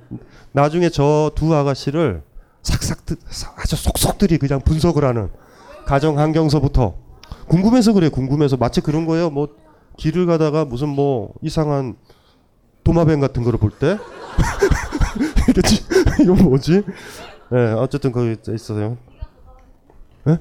[0.51, 2.21] 나중에 저 두 아가씨를
[2.61, 5.29] 사- 아주 속속들이 그냥 분석을 하는
[5.85, 6.95] 가정 환경서부터
[7.47, 9.29] 궁금해서 그래 궁금해서 마치 그런 거예요.
[9.29, 9.47] 뭐
[9.97, 11.95] 길을 가다가 무슨 뭐 이상한
[12.83, 13.97] 도마뱀 같은 거를 볼 때
[15.49, 15.83] 이게 지-
[16.23, 16.83] 이거 뭐지?
[17.51, 18.97] 네, 어쨌든 거기 있어요.
[20.27, 20.39] 예?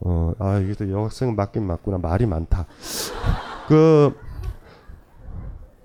[0.00, 1.98] 어, 아, 이게 또 여학생은 맞긴 맞구나.
[1.98, 2.66] 말이 많다.
[3.68, 4.14] 그,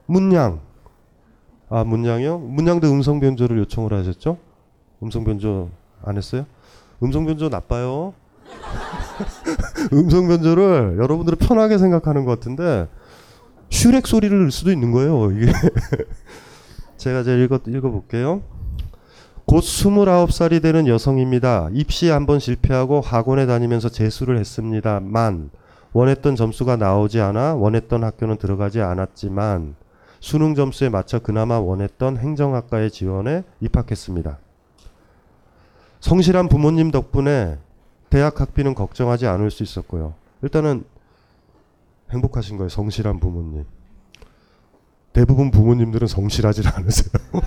[0.06, 0.60] 문양.
[1.70, 2.40] 아, 문양이요?
[2.40, 4.38] 문양도 음성 변조를 요청을 하셨죠?
[5.02, 5.70] 음성 변조
[6.04, 6.46] 안 했어요?
[7.02, 8.14] 음성 변조 나빠요.
[9.94, 12.88] 음성 변조를 여러분들은 편하게 생각하는 것 같은데,
[13.70, 15.52] 슈렉 소리를 넣을 수도 있는 거예요, 이게.
[17.02, 18.44] 제가 이제 읽어, 읽어볼게요.
[19.46, 21.70] 곧 29살이 되는 여성입니다.
[21.74, 25.50] 입시 한번 실패하고 학원에 다니면서 재수를 했습니다만
[25.94, 29.76] 원했던 점수가 나오지 않아 원했던 학교는 들어가지 않았지만
[30.20, 34.38] 수능 점수에 맞춰 그나마 원했던 행정학과에 지원해 입학했습니다.
[36.02, 37.58] 성실한 부모님 덕분에
[38.12, 40.14] 대학 학비는 걱정하지 않을 수 있었고요.
[40.44, 40.84] 일단은
[42.12, 42.70] 행복하신 거예요.
[42.70, 43.66] 성실한 부모님.
[45.14, 47.12] 대부분 부모님들은 성실하지 않으세요.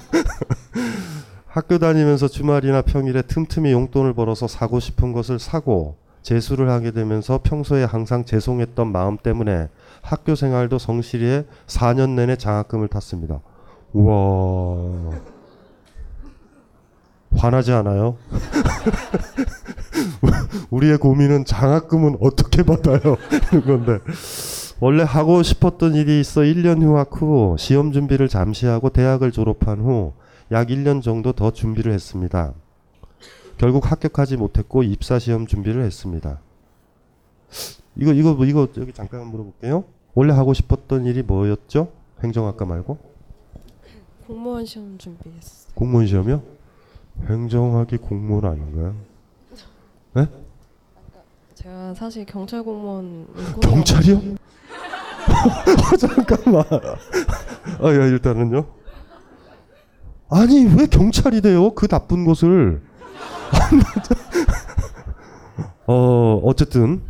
[1.46, 7.84] 학교 다니면서 주말이나 평일에 틈틈이 용돈을 벌어서 사고 싶은 것을 사고 재수를 하게 되면서 평소에
[7.84, 9.68] 항상 죄송했던 마음 때문에
[10.02, 13.40] 학교 생활도 성실히 해 4년 내내 장학금을 탔습니다.
[13.92, 15.12] 우와.
[17.36, 18.16] 화나지 않아요?
[20.70, 23.16] 우리의 고민은 장학금은 어떻게 받아요?
[23.52, 23.98] 이런 건데.
[24.80, 30.12] 원래 하고 싶었던 일이 있어 1년 휴학 후 시험 준비를 잠시 하고 대학을 졸업한 후
[30.50, 32.52] 약 1년 정도 더 준비를 했습니다.
[33.56, 36.40] 결국 합격하지 못했고 입사 시험 준비를 했습니다.
[37.96, 39.84] 이거 이거 뭐 이거 여기 잠깐 물어볼게요.
[40.14, 41.90] 원래 하고 싶었던 일이 뭐였죠?
[42.22, 42.98] 행정학과 말고
[44.26, 45.68] 공무원 시험 준비했어.
[45.74, 46.42] 공무원 시험이요?
[47.26, 48.94] 행정학이 공무원 아닌가요?
[50.14, 50.26] 네?
[51.64, 53.26] 제가 사실 경찰 공무원
[53.62, 54.16] 경찰이요?
[54.16, 56.62] 어, 잠깐만.
[57.80, 58.66] 아, 야, 일단은요.
[60.28, 61.74] 아니, 왜 경찰이 돼요?
[61.74, 62.82] 그 나쁜 곳을.
[65.86, 67.00] 어, 어쨌든,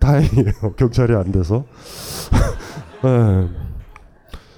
[0.00, 0.72] 다행이에요.
[0.76, 1.64] 경찰이 안 돼서.
[3.04, 3.48] 네.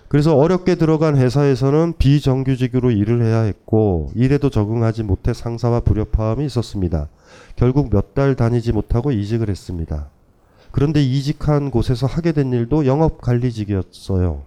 [0.09, 7.09] 그래서 어렵게 들어간 회사에서는 비정규직으로 일을 해야 했고, 일에도 적응하지 못해 상사와 불협화음이 있었습니다.
[7.57, 10.09] 결국 몇 달 다니지 못하고 이직을 했습니다.
[10.71, 14.43] 그런데 이직한 곳에서 하게 된 일도 영업 관리직이었어요.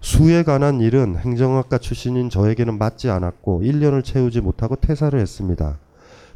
[0.00, 5.78] 수에 관한 일은 행정학과 출신인 저에게는 맞지 않았고 1년을 채우지 못하고 퇴사를 했습니다.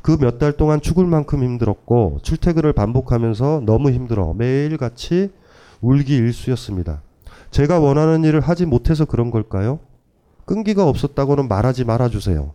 [0.03, 5.31] 그 몇 달 동안 죽을 만큼 힘들었고 출퇴근을 반복하면서 너무 힘들어 매일같이
[5.81, 7.03] 울기 일쑤였습니다.
[7.53, 9.79] 제가 원하는 일을 하지 못해서 그런 걸까요?
[10.45, 12.53] 끈기가 없었다고는 말하지 말아주세요.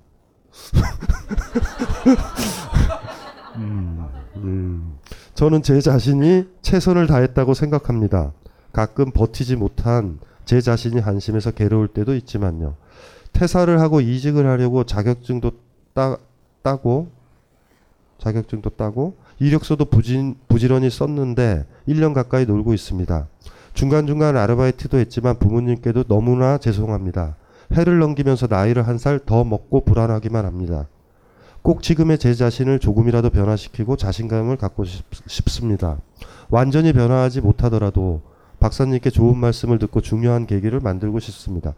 [3.58, 4.98] 음, 음.
[5.34, 8.34] 저는 제 자신이 최선을 다했다고 생각합니다.
[8.72, 12.76] 가끔 버티지 못한 제 자신이 한심해서 괴로울 때도 있지만요.
[13.34, 15.52] 퇴사를 하고 이직을 하려고 자격증도
[15.94, 16.18] 따,
[16.62, 17.10] 따고
[18.20, 23.28] 자격증도 따고 이력서도 부진, 부지런히 썼는데 1년 가까이 놀고 있습니다.
[23.74, 27.36] 중간중간 아르바이트도 했지만 부모님께도 너무나 죄송합니다.
[27.74, 30.88] 해를 넘기면서 나이를 한 살 더 먹고 불안하기만 합니다.
[31.68, 36.00] 꼭 지금의 제 자신을 조금이라도 변화시키고 자신감을 갖고 싶, 싶습니다.
[36.50, 38.22] 완전히 변화하지 못하더라도
[38.62, 41.74] 박사님께 좋은 말씀을 듣고 중요한 계기를 만들고 싶습니다.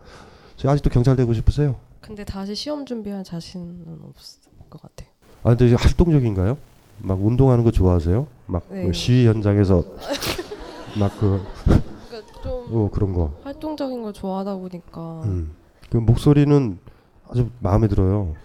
[0.58, 1.76] 저 아직도 경찰 되고 싶으세요?
[2.02, 5.10] 근데 다시 시험 준비할 자신은 없을 것 같아요.
[5.42, 6.56] 아 근데 활동적인가요?
[7.00, 8.28] 막 운동하는 거 좋아하세요?
[8.46, 8.94] 막그 네.
[8.94, 9.84] 시위 현장에서
[11.00, 13.34] 막그 그러니까 좀 어, 그런 거.
[13.44, 15.56] 활동적인 걸 좋아하다 보니까 음.
[15.90, 16.78] 그 목소리는
[17.28, 18.36] 아주 마음에 들어요.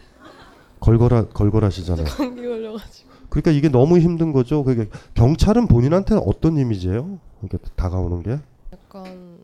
[0.85, 2.05] 걸걸하 걸걸하시잖아요.
[2.16, 3.11] 감기 걸려가지고.
[3.31, 4.62] 그러니까 이게 너무 힘든 거죠.
[4.62, 7.18] 그게 경찰은 본인한테 어떤 이미지예요?
[7.40, 8.38] 이렇게 다가오는 게?
[8.70, 9.38] 약간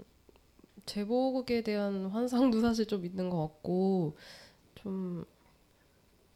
[0.85, 4.17] 제복에 대한 환상도 사실 좀 있는 것 같고
[4.75, 5.25] 좀,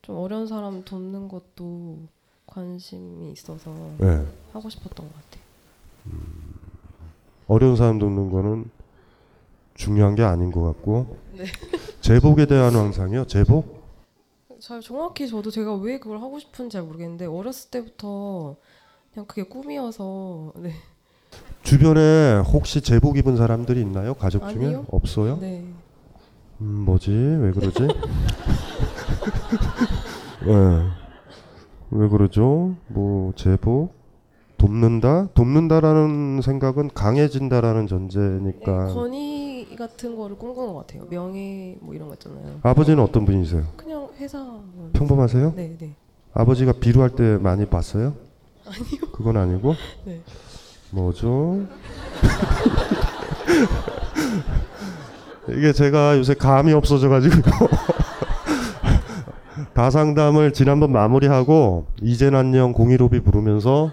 [0.01, 1.99] 좀 어려운 사람 돕는 것도
[2.47, 4.27] 관심이 있어서 네.
[4.53, 5.45] 하고 싶었던 것 같아요.
[7.47, 8.71] 어려운 사람 돕는 거는
[9.75, 11.45] 중요한 게 아닌 것 같고 네.
[12.01, 13.27] 제복에 대한 환상이요.
[13.27, 13.74] 제복?
[14.65, 18.57] 잘 정확히 저도 제가 왜 그걸 하고 싶은지 잘 모르겠는데 어렸을 때부터
[19.13, 20.73] 그냥 그게 꿈이어서 네.
[21.63, 24.15] 주변에 혹시 제복 입은 사람들이 있나요?
[24.15, 24.87] 가족 중에 아니요.
[24.91, 25.37] 없어요?
[25.39, 25.67] 네.
[26.63, 27.11] 음, 뭐지?
[27.11, 27.83] 왜 그러지?
[30.47, 30.89] 네.
[31.91, 32.75] 왜 그러죠?
[32.87, 33.93] 뭐 제복
[34.57, 35.29] 돕는다?
[35.35, 38.87] 돕는다라는 생각은 강해진다라는 전제니까.
[38.87, 38.95] 네,
[39.77, 41.07] 같은 거를 꿈꾸는 것 같아요.
[41.09, 42.59] 명예 뭐 이런 거 있잖아요.
[42.63, 43.65] 아버지는 어떤 분이세요?
[43.77, 44.45] 그냥 회사
[44.93, 45.53] 평범하세요?
[45.57, 45.95] 네, 네.
[46.33, 48.15] 아버지가 비루할 때 많이 봤어요?
[48.67, 49.13] 아니요.
[49.13, 49.75] 그건 아니고?
[50.05, 50.21] 네.
[50.91, 51.67] 뭐죠?
[55.49, 57.37] 이게 제가 요새 감이 없어져가지고
[59.75, 63.91] 다상담을 지난번 마무리하고 이젠 안녕 015비 부르면서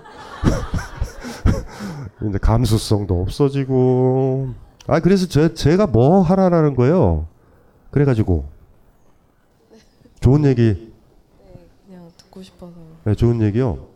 [2.28, 4.50] 이제 감수성도 없어지고
[4.92, 7.26] 아 그래서 제, 제가 뭐 하라라는 거예요
[7.92, 8.46] 그래가지고
[10.20, 10.94] 좋은 얘기
[11.88, 12.74] 그냥 듣고 싶어서.
[13.06, 13.88] 네, 좋은 얘기요.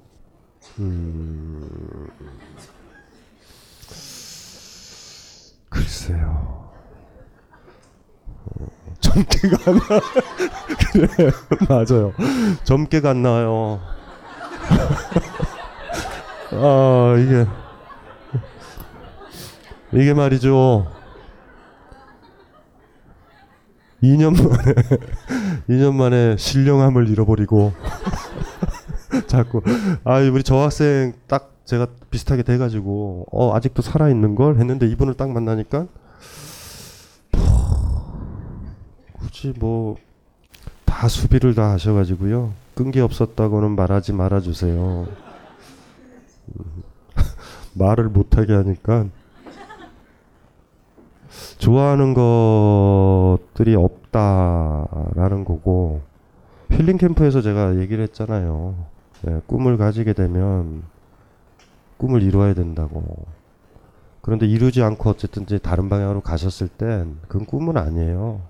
[0.80, 2.08] 음...
[5.70, 6.72] 글쎄요.
[8.46, 8.68] 어,
[9.00, 9.84] 점괘가 안 나.
[10.92, 11.32] 그래,
[11.70, 12.14] 맞아요.
[12.64, 13.80] 점괘가 안 나요.
[16.52, 17.46] 아, 이게.
[19.94, 20.92] 이게 말이죠.
[24.04, 24.74] 2년 만에,
[25.70, 27.74] 2년 만에 신령함을 잃어버리고.
[29.28, 29.62] 자꾸
[30.04, 35.14] 아 우리 저 학생 딱 제가 비슷하게 돼가지고 어 아직도 살아 있는 걸 했는데 이분을
[35.14, 35.88] 딱 만나니까
[39.14, 39.96] 굳이 뭐
[40.96, 45.08] 다 수비를 다 하셔가지고요 끈기 없었다고는 말하지 말아주세요
[46.48, 46.84] 음,
[47.76, 49.06] 말을 못하게 하니까
[51.66, 56.02] 좋아하는 것들이 없다라는 거고
[56.70, 58.76] 힐링 캠프에서 제가 얘기를 했잖아요.
[59.28, 60.84] 예, 꿈을 가지게 되면
[61.98, 63.26] 꿈을 이루어야 된다고.
[64.22, 68.42] 그런데 이루지 않고 어쨌든 이제 다른 방향으로 가셨을 땐 그건 꿈은 아니에요.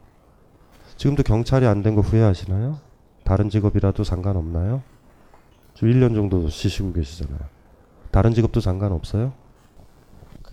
[0.97, 2.79] 지금도 경찰이 안 된 거 후회하시나요?
[3.23, 4.81] 다른 직업이라도 상관없나요?
[5.73, 7.39] 저 1년 정도 쉬시고 계시잖아요.
[8.11, 9.31] 다른 직업도 상관없어요?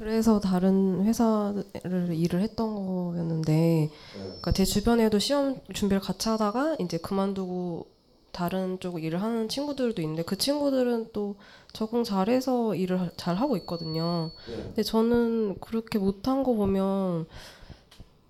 [0.02, 1.64] 그래서 다른 회사를
[2.10, 7.86] 일을 했던 거였는데, 그러니까 제 주변에도 시험 준비를 같이 하다가 이제 그만두고
[8.32, 11.36] 다른 쪽 일을 하는 친구들도 있는데 그 친구들은 또
[11.72, 14.32] 적응 잘해서 일을 하- 잘 하고 있거든요.
[14.68, 17.26] 근데 저는 그렇게 못한 거 보면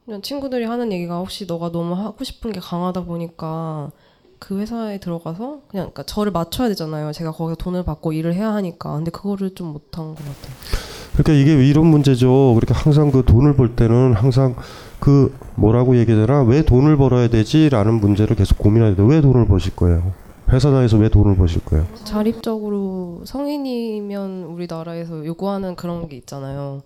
[0.04, 3.92] 그냥 친구들이 하는 얘기가 혹시 너가 너무 하고 싶은 게 강하다 보니까
[4.38, 7.12] 그 회사에 들어가서 그냥 그러니까 저를 맞춰야 되잖아요.
[7.12, 8.92] 제가 거기서 돈을 받고 일을 해야 하니까.
[8.92, 11.01] 근데 그거를 좀 못한 것 같아요.
[11.12, 12.54] 그러니까 이게 왜 이런 문제죠.
[12.54, 14.54] 그렇게 항상 그 돈을 벌 때는 항상
[14.98, 19.02] 그 뭐라고 얘기해야 되나 왜 돈을 벌어야 되지라는 문제를 계속 고민해야 돼.
[19.02, 20.12] 왜 돈을 버실 거예요?
[20.50, 21.86] 회사 다에서 왜 돈을 버실 거예요?
[22.04, 26.82] 자립적으로 성인이면 우리나라에서 요구하는 그런 게 있잖아요.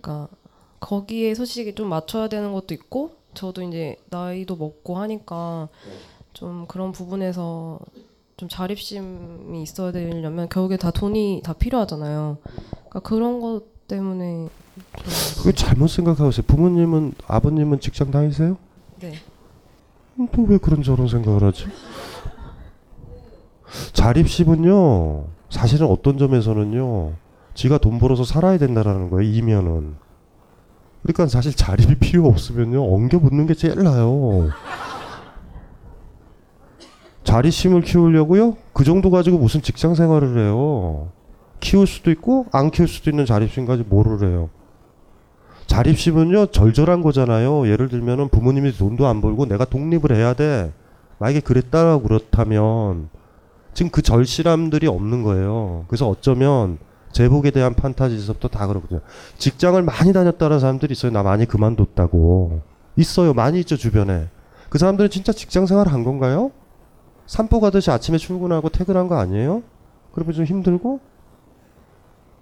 [0.00, 0.28] 그러니까
[0.80, 5.68] 거기에 솔직히 좀 맞춰야 되는 것도 있고 저도 이제 나이도 먹고 하니까
[6.32, 7.78] 좀 그런 부분에서
[8.42, 12.38] 좀 자립심이 있어야 되려면 결국에 다 돈이 다 필요하잖아요.
[12.72, 14.48] 그러니까 그런 것 때문에
[15.38, 16.44] 그게 잘못 생각하고 있어요.
[16.48, 18.56] 부모님은 아버님은 직장 다니세요?
[18.98, 19.12] 네.
[20.32, 21.66] 또 왜 그런 저런 생각을 하지?
[23.92, 27.12] 자립심은요, 사실은 어떤 점에서는요,
[27.54, 29.94] 지가 돈 벌어서 살아야 된다라는 거예요, 이면은.
[31.02, 34.50] 그러니까 사실 자립이 필요 없으면요, 엉겨 붙는 게 제일 나요.
[37.24, 38.56] 자립심을 키우려고요?
[38.72, 41.10] 그 정도 가지고 무슨 직장 생활을 해요.
[41.60, 44.50] 키울 수도 있고, 안 키울 수도 있는 자립심까지 뭐를 해요.
[45.66, 47.68] 자립심은요 절절한 거잖아요.
[47.68, 50.72] 예를 들면은 부모님이 돈도 안 벌고 내가 독립을 해야 돼.
[51.18, 53.08] 만약에 그랬다 그렇다면
[53.72, 55.84] 지금 그 절실함들이 없는 거예요.
[55.88, 56.78] 그래서 어쩌면
[57.12, 59.00] 제복에 대한 판타지에서부터 다 그렇거든요.
[59.38, 61.12] 직장을 많이 다녔다는 사람들이 있어요.
[61.12, 62.60] 나 많이 그만뒀다고.
[62.96, 63.32] 있어요.
[63.32, 64.28] 많이 있죠 주변에.
[64.68, 66.50] 그 사람들은 진짜 직장 생활 한 건가요?
[67.26, 69.62] 산보 가듯이 아침에 출근하고 퇴근한 거 아니에요?
[70.12, 71.00] 그러면 좀 힘들고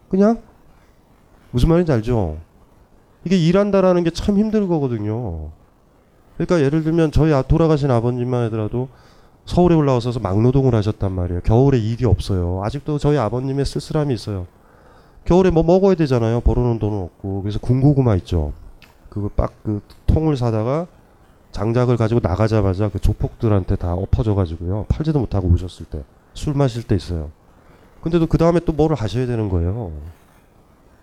[0.08, 0.40] 그냥
[1.52, 2.38] 무슨 말인지 알죠?
[3.24, 5.50] 이게 일한다라는 게 참 힘든 거거든요.
[6.36, 8.88] 그러니까 예를 들면 저희 아- 돌아가신 아버님만 하더라도
[9.44, 11.40] 서울에 올라와서 막노동을 하셨단 말이에요.
[11.42, 12.62] 겨울에 일이 없어요.
[12.64, 14.46] 아직도 저희 아버님의 쓸쓸함이 있어요.
[15.24, 16.40] 겨울에 뭐 먹어야 되잖아요.
[16.40, 17.42] 벌어놓은 돈은 없고.
[17.42, 18.52] 그래서 군고구마 있죠.
[19.10, 20.86] 그거 빡 그 통을 사다가
[21.52, 24.86] 장작을 가지고 나가자마자 그 조폭들한테 다 엎어져가지고요.
[24.88, 26.02] 팔지도 못하고 오셨을 때.
[26.34, 27.30] 술 마실 때 있어요.
[28.02, 29.92] 근데도 그 다음에 또 뭐를 하셔야 되는 거예요.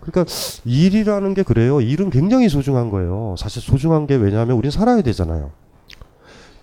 [0.00, 0.24] 그러니까
[0.64, 1.80] 일이라는 게 그래요.
[1.80, 3.34] 일은 굉장히 소중한 거예요.
[3.38, 5.50] 사실 소중한 게 왜냐하면 우린 살아야 되잖아요.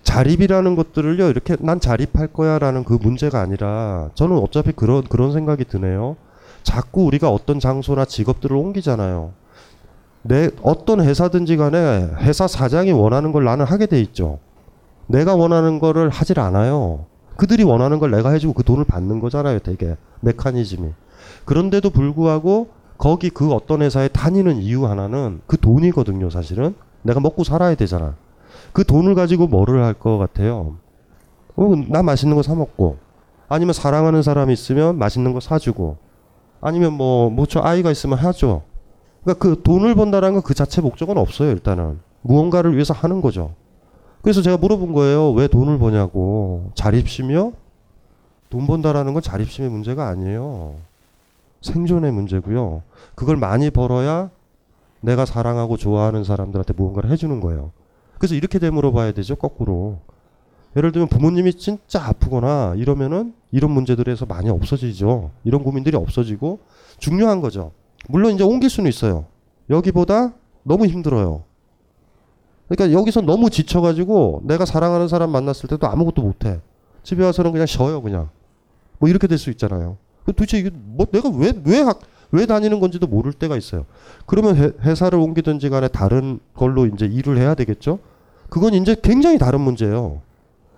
[0.02, 5.64] 자립이라는 것들을요 이렇게 난 자립할 거야 라는 그 문제가 아니라 저는 어차피 그런 그런 생각이
[5.64, 6.16] 드네요.
[6.62, 9.32] 자꾸 우리가 어떤 장소나 직업들을 옮기잖아요.
[10.28, 14.38] 내 어떤 회사든지 간에 회사 사장이 원하는 걸 나는 하게 돼 있죠.
[15.06, 17.06] 내가 원하는 거를 하질 않아요.
[17.36, 19.58] 그들이 원하는 걸 내가 해주고 그 돈을 받는 거잖아요.
[19.60, 20.90] 되게 메커니즘이.
[21.44, 22.68] 그런데도 불구하고
[22.98, 26.30] 거기 그 어떤 회사에 다니는 이유 하나는 그 돈이거든요.
[26.30, 28.14] 사실은 내가 먹고 살아야 되잖아.
[28.72, 30.76] 그 돈을 가지고 뭐를 할 것 같아요?
[31.56, 32.96] 어, 나 맛있는 거 사 먹고
[33.48, 35.98] 아니면 사랑하는 사람이 있으면 맛있는 거 사주고
[36.60, 38.62] 아니면 뭐 뭐 저 아이가 있으면 하죠.
[39.26, 41.50] 그러니까 그 돈을 번다라는 건 그 자체 목적은 없어요.
[41.50, 43.54] 일단은 무언가를 위해서 하는 거죠.
[44.22, 45.32] 그래서 제가 물어본 거예요.
[45.32, 46.70] 왜 돈을 버냐고.
[46.74, 47.52] 자립심이요?
[48.50, 50.76] 돈 번다라는 건 자립심의 문제가 아니에요.
[51.62, 52.82] 생존의 문제고요.
[53.16, 54.30] 그걸 많이 벌어야
[55.00, 57.72] 내가 사랑하고 좋아하는 사람들한테 무언가를 해주는 거예요.
[58.18, 59.34] 그래서 이렇게 되물어 봐야 되죠.
[59.34, 59.98] 거꾸로.
[60.76, 65.30] 예를 들면 부모님이 진짜 아프거나 이러면은 이런 문제들에서 많이 없어지죠.
[65.44, 66.60] 이런 고민들이 없어지고
[66.98, 67.72] 중요한 거죠.
[68.08, 69.26] 물론 이제 옮길 수는 있어요.
[69.70, 71.42] 여기보다 너무 힘들어요.
[72.68, 76.60] 그러니까 여기서 너무 지쳐가지고 내가 사랑하는 사람 만났을 때도 아무것도 못해.
[77.02, 78.28] 집에 와서는 그냥 쉬어요, 그냥.
[78.98, 79.96] 뭐 이렇게 될 수 있잖아요.
[80.24, 82.00] 그 도대체 이게 뭐 내가 왜, 왜, 학-
[82.32, 83.86] 왜 다니는 건지도 모를 때가 있어요.
[84.26, 88.00] 그러면 회, 회사를 옮기든지 간에 다른 걸로 이제 일을 해야 되겠죠?
[88.48, 90.22] 그건 이제 굉장히 다른 문제예요.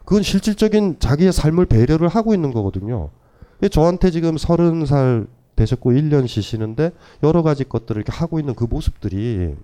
[0.04, 3.10] 그건 실질적인 자기의 삶을 배려를 하고 있는 거거든요.
[3.70, 5.26] 저한테 지금 서른 살
[5.58, 6.92] 되셨고 1년 쉬시는데
[7.24, 9.56] 여러 가지 것들을 이렇게 하고 있는 그 모습들이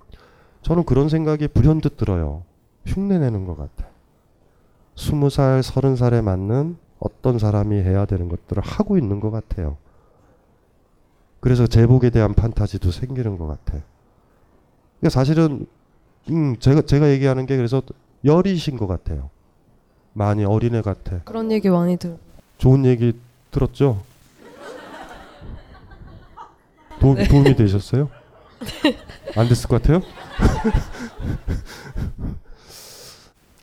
[0.63, 2.43] 저는 그런 생각이 불현듯 들어요.
[2.85, 3.89] 흉내 내는 것 같아.
[4.97, 9.77] 스무 살, 서른 살에 맞는 어떤 사람이 해야 되는 것들을 하고 있는 것 같아요.
[11.41, 13.79] 그래서 제복에 대한 판타지도 생기는 것 같아.
[14.99, 15.67] 그러니까 사실은
[16.31, 17.83] 음 제가 제가 얘기하는 게 그래서
[18.25, 19.31] 열이신 것 같아요.
[20.13, 21.21] 많이 어린애 같아.
[21.25, 22.17] 그런 얘기 많이 들.
[22.57, 23.13] 좋은 얘기
[23.51, 24.03] 들었죠?
[27.05, 27.29] 도, 네.
[27.29, 28.09] 도움이 되셨어요?
[29.37, 30.01] 안 됐을 것 같아요?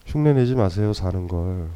[0.06, 1.68] 흉내 내지 마세요, 사는 걸.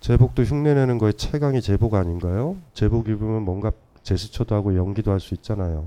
[0.00, 2.56] 제복도 흉내 내는 거에 최강이 제복 아닌가요?
[2.74, 3.70] 제복 입으면 뭔가
[4.02, 5.86] 제스처도 하고 연기도 할 수 있잖아요.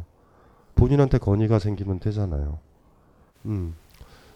[0.76, 2.58] 본인한테 건의가 생기면 되잖아요.
[3.46, 3.76] 음.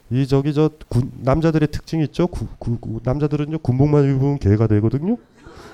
[0.09, 2.27] 이 저기 저 군- 남자들의 특징이 있죠.
[2.27, 5.17] 구- 구- 구- 남자들은요 군복만 입으면 개가 되거든요.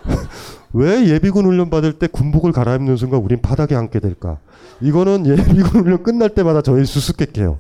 [0.74, 4.40] 왜 예비군 훈련 받을 때 군복을 갈아입는 순간 우린 바닥에 앉게 될까?
[4.82, 7.60] 이거는 예비군 훈련 끝날 때마다 저희 수수께끼예요.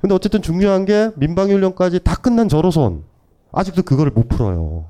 [0.00, 3.04] 근데 어쨌든 중요한 게 민방위 훈련까지 다 끝난 저로선
[3.52, 4.84] 아직도 그거를 못 풀어요.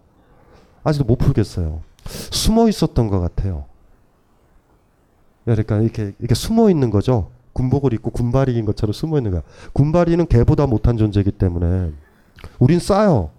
[0.83, 1.83] 아직도 못 풀겠어요.
[2.07, 3.65] 숨어 있었던 것 같아요.
[5.45, 7.31] 그러니까 이렇게 이렇게 숨어 있는 거죠.
[7.53, 9.43] 군복을 입고 군바리인 것처럼 숨어 있는 거야.
[9.73, 11.93] 군바리는 개보다 못한 존재이기 때문에
[12.59, 13.31] 우린 싸요.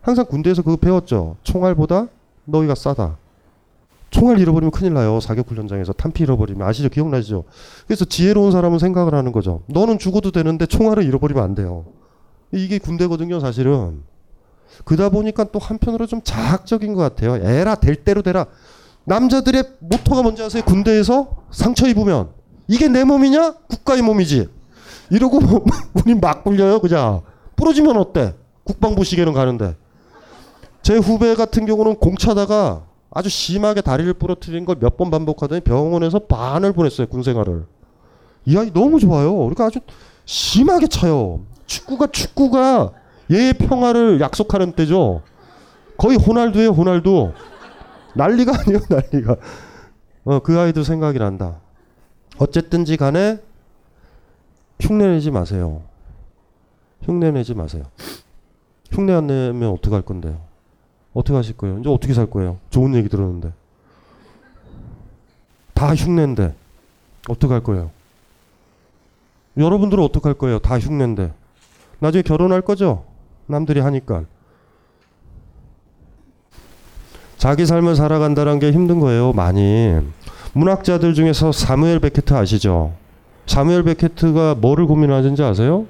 [0.00, 1.36] 항상 군대에서 그거 배웠죠.
[1.42, 2.06] 총알보다
[2.46, 3.18] 너희가 싸다.
[4.10, 5.20] 총알 잃어버리면 큰일 나요.
[5.20, 6.88] 사격 훈 련장에서 탄피 잃어버리면 아시죠?
[6.88, 7.44] 기억나시죠?
[7.86, 9.62] 그래서 지혜로운 사람은 생각을 하는 거죠.
[9.66, 11.84] 너는 죽어도 되는데 총알을 잃어버리면 안 돼요.
[12.52, 14.02] 이게 군대거든요, 사실은.
[14.84, 17.36] 그다 보니까 또 한편으로 좀 자학적인 것 같아요.
[17.36, 18.46] 에라 될 대로 되라.
[19.04, 20.62] 남자들의 모토가 뭔지 아세요?
[20.64, 22.28] 군대에서 상처 입으면
[22.68, 23.54] 이게 내 몸이냐?
[23.68, 24.48] 국가의 몸이지.
[25.10, 25.40] 이러고
[25.94, 27.22] 우리 막 불려요, 그냥.
[27.56, 28.34] 부러지면 어때?
[28.64, 29.76] 국방부 시계는 가는데.
[30.86, 36.72] 제 후배 같은 경우는 공차다가 아주 심하게 다리를 부러뜨린 걸 몇 번 반복하더니 병원에서 반을
[36.74, 37.66] 보냈어요, 군생활을.
[38.44, 39.34] 이 아이 너무 좋아요.
[39.36, 39.80] 그러니까 아주
[40.26, 41.40] 심하게 차요.
[41.66, 42.92] 축구가 축구가
[43.32, 45.22] 얘의 평화를 약속하는 때죠.
[45.96, 47.32] 거의 호날두예요, 호날두.
[48.14, 49.36] 난리가 아니에요, 난리가.
[50.24, 51.58] 어, 그 아이도 생각이 난다.
[52.38, 53.40] 어쨌든지 간에
[54.78, 55.82] 흉내내지 마세요.
[57.02, 57.82] 흉내내지 마세요.
[58.92, 60.45] 흉내 안 내면 어떻게 할 건데요?
[61.16, 61.78] 어떻게 하실 거예요?
[61.78, 62.58] 이제 어떻게 살 거예요?
[62.68, 63.50] 좋은 얘기 들었는데.
[65.72, 66.54] 다 흉내인데.
[67.28, 67.90] 어떻게 할 거예요?
[69.56, 70.58] 여러분들은 어떻게 할 거예요?
[70.58, 71.32] 다 흉내인데.
[72.00, 73.04] 나중에 결혼할 거죠?
[73.46, 74.24] 남들이 하니까.
[77.38, 79.98] 자기 삶을 살아간다는 게 힘든 거예요, 많이.
[80.52, 82.92] 문학자들 중에서 사무엘 베케트 아시죠?
[83.46, 85.86] 사무엘 베케트가 뭐를 고민하는지 아세요?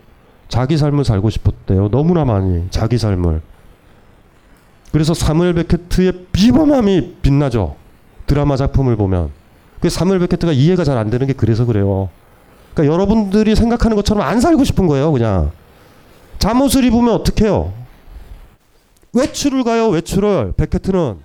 [0.48, 1.88] 자기 삶을 살고 싶었대요.
[1.88, 3.42] 너무나 많이 자기 삶을.
[4.92, 7.76] 그래서 사무엘 베케트의 비범함이 빛나죠.
[8.26, 9.30] 드라마 작품을 보면.
[9.80, 12.08] 그 사무엘 베케트가 이해가 잘 안 되는 게 그래서 그래요.
[12.74, 15.52] 그러니까 여러분들이 생각하는 것처럼 안 살고 싶은 거예요, 그냥.
[16.38, 17.72] 잠옷을 입으면 어떡해요?
[19.12, 20.52] 외출을 가요, 외출을.
[20.56, 21.18] 베케트는.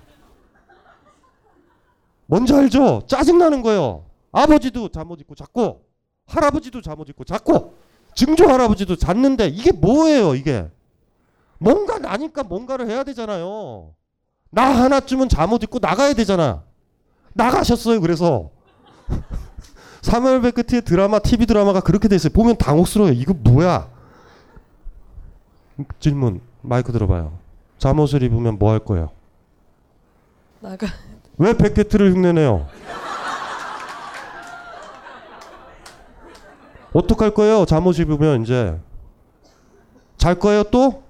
[2.26, 3.02] 뭔지 알죠?
[3.06, 4.04] 짜증나는 거예요.
[4.32, 5.78] 아버지도 잠옷 입고 자꾸.
[6.26, 7.72] 할아버지도 잠옷 입고 자꾸.
[8.14, 10.66] 증조 할아버지도 잤는데 이게 뭐예요, 이게?
[11.62, 13.94] 뭔가 나니까 뭔가를 해야 되잖아요.
[14.50, 16.64] 나 하나쯤은 잠옷 입고 나가야 되잖아.
[17.34, 18.50] 나가셨어요, 그래서.
[20.02, 22.32] 사무엘 베크트의 드라마, TV 드라마가 그렇게 돼 있어요.
[22.32, 23.12] 보면 당혹스러워요.
[23.12, 23.88] 이거 뭐야?
[26.00, 27.38] 질문, 마이크 들어봐요.
[27.78, 29.10] 잠옷을 입으면 뭐 할 거예요?
[30.60, 30.86] 나가.
[31.38, 32.66] 왜 베케트를 흉내내요?
[36.92, 37.64] 어떡할 거예요?
[37.64, 38.78] 잠옷 입으면 이제
[40.18, 41.02] 잘 거예요 또?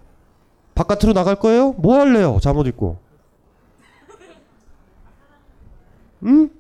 [0.82, 1.72] 바깥으로 나갈 거예요?
[1.72, 2.38] 뭐 할래요?
[2.42, 2.98] 잠옷 입고.
[6.24, 6.50] 응?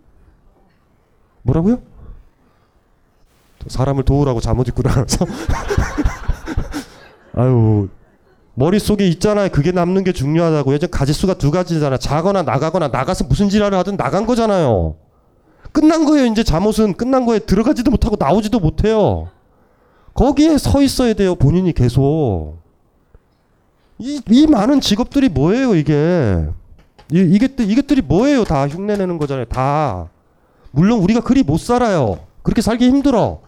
[1.42, 1.80] 뭐라고요?
[3.66, 5.24] 사람을 도우라고 잠옷 입고 나가서
[7.34, 7.88] 아유
[8.54, 9.48] 머릿속에 있잖아요.
[9.50, 10.74] 그게 남는 게 중요하다고.
[10.74, 11.96] 예전 가지수가 두 가지잖아.
[11.96, 14.96] 자거나 나가거나 나가서 무슨 지랄을 하든 나간 거잖아요.
[15.72, 16.26] 끝난 거예요.
[16.26, 19.30] 이제 잠옷은 끝난 거에 들어가지도 못하고 나오지도 못해요.
[20.14, 21.34] 거기에 서 있어야 돼요.
[21.34, 22.61] 본인이 계속.
[23.98, 26.46] 이, 이 많은 직업들이 뭐예요, 이게?
[27.10, 28.44] 이, 이게, 이것들이 뭐예요?
[28.44, 29.44] 다 흉내내는 거잖아요.
[29.46, 30.08] 다.
[30.70, 32.18] 물론 우리가 그리 못 살아요.
[32.42, 33.40] 그렇게 살기 힘들어.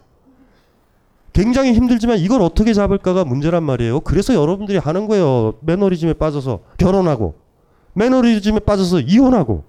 [1.33, 3.99] 굉장히 힘들지만 이걸 어떻게 잡을까가 문제란 말이에요.
[4.01, 5.55] 그래서 여러분들이 하는 거예요.
[5.61, 7.35] 매너리즘에 빠져서 결혼하고,
[7.93, 9.63] 매너리즘에 빠져서 이혼하고.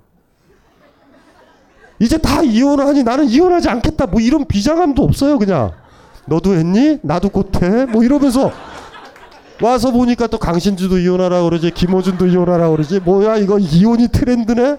[1.98, 4.06] 이제 다 이혼을 하니 나는 이혼하지 않겠다.
[4.06, 5.72] 뭐 이런 비장함도 없어요, 그냥.
[6.26, 6.98] 너도 했니?
[7.02, 7.86] 나도 곧 해.
[7.86, 8.52] 뭐 이러면서
[9.62, 13.00] 와서 보니까 또 강신주도 이혼하라 그러지, 김호준도 이혼하라 그러지.
[13.00, 14.78] 뭐야 이거 이혼이 트렌드네?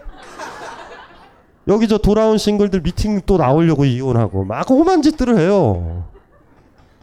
[1.67, 6.05] 여기 저 돌아온 싱글들 미팅 또 나오려고 이혼하고 막 험한 짓들을 해요.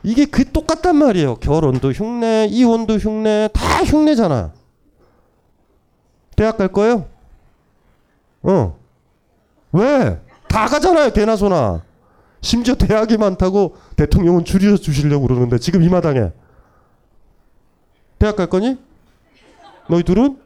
[0.03, 1.37] 이게 그 똑같단 말이에요.
[1.37, 4.53] 결혼도 흉내, 이혼도 흉내, 다 흉내잖아.
[6.37, 7.07] 대학 갈 거예요?
[8.43, 8.77] 어.
[9.73, 10.21] 왜?
[10.49, 11.83] 다 가잖아요, 개나 소나.
[12.41, 16.31] 심지어 대학이 많다고 대통령은 줄여 주시려고 그러는데 지금 이 마당에.
[18.19, 18.79] 대학 갈 거니?
[19.89, 20.39] 너희 둘은?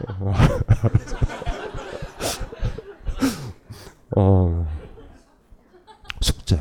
[4.16, 4.66] 어.
[6.20, 6.60] 숙제.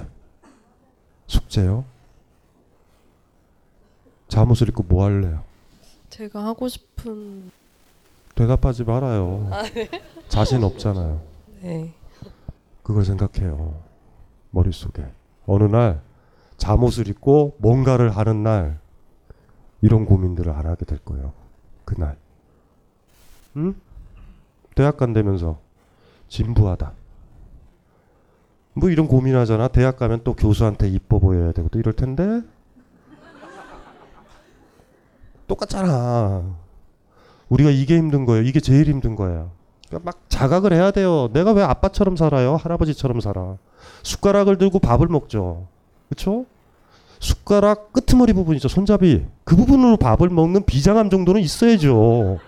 [1.28, 1.86] 숙제요?
[4.28, 5.44] 잠옷을 입고 뭐 할래요?
[6.10, 7.52] 제가 하고 싶은
[8.36, 9.48] 대답하지 말아요.
[9.52, 9.90] 아, 네.
[10.30, 11.22] 자신 없잖아요.
[11.62, 11.94] 네.
[12.84, 13.82] 그걸 생각해요.
[14.52, 15.06] 머릿속에.
[15.46, 16.02] 어느 날
[16.60, 18.80] 잠옷을 입고 뭔가를 하는 날
[19.82, 21.34] 이런 고민들을 안 하게 될 거예요.
[21.86, 22.18] 그날.
[23.58, 23.74] 응?
[24.76, 25.60] 대학 간다면서
[26.28, 26.94] 진부하다.
[28.74, 29.70] 뭐 이런 고민하잖아.
[29.70, 32.42] 대학 가면 또 교수한테 이뻐 보여야 되고 또 이럴 텐데.
[35.48, 36.56] 똑같잖아.
[37.50, 38.44] 우리가 이게 힘든 거예요.
[38.44, 39.52] 이게 제일 힘든 거예요.
[39.88, 41.30] 그러니까 막 자각을 해야 돼요.
[41.34, 42.56] 내가 왜 아빠처럼 살아요?
[42.58, 43.58] 할아버지처럼 살아.
[44.04, 45.68] 숟가락을 들고 밥을 먹죠.
[46.10, 46.46] 그렇죠?
[47.20, 48.68] 숟가락 끄트머리 부분 있죠.
[48.68, 49.26] 손잡이.
[49.44, 52.40] 그 부분으로 밥을 먹는 비장함 정도는 있어야죠.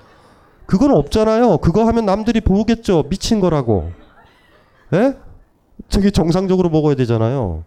[0.66, 1.58] 그건 없잖아요.
[1.58, 3.04] 그거 하면 남들이 보겠죠.
[3.10, 3.92] 미친 거라고.
[4.94, 5.16] 예?
[5.90, 7.64] 저기 정상적으로 먹어야 되잖아요.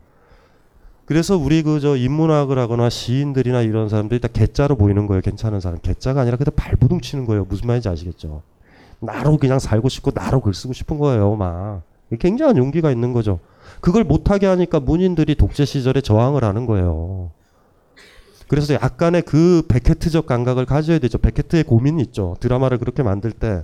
[1.05, 5.21] 그래서 우리 그 저 인문학을 하거나 시인들이나 이런 사람들이 다 개짜로 보이는 거예요.
[5.21, 5.79] 괜찮은 사람.
[5.81, 7.45] 개짜가 아니라 그냥 발부둥 치는 거예요.
[7.45, 8.41] 무슨 말인지 아시겠죠?
[9.01, 11.37] 나로 그냥 살고 싶고 나로 글 쓰고 싶은 거예요.
[11.37, 11.83] 막.
[12.19, 13.39] 굉장한 용기가 있는 거죠.
[13.85, 17.33] 그걸 못하게 하니까 문인들이 독재 시절에 저항을 하는 거예요.
[18.49, 21.19] 그래서 약간의 그 베케트적 감각을 가져야 되죠.
[21.19, 22.35] 베케트의 고민이 있죠.
[22.41, 23.63] 드라마를 그렇게 만들 때.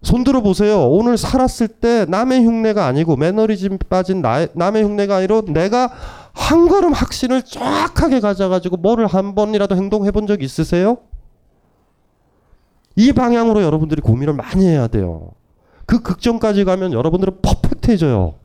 [0.00, 0.88] 손들어 보세요.
[0.88, 5.92] 오늘 살았을 때 남의 흉내가 아니고 매너리즘 빠진 나, 남의 흉내가 아니라 내가
[6.32, 10.96] 한 걸음 확신을 정확하게 가져가지고 뭐를 한 번이라도 행동해 본 적 있으세요?
[12.96, 15.32] 이 방향으로 여러분들이 고민을 많이 해야 돼요.
[15.84, 18.40] 그 극점까지 가면 여러분들은 퍼펙트해져요.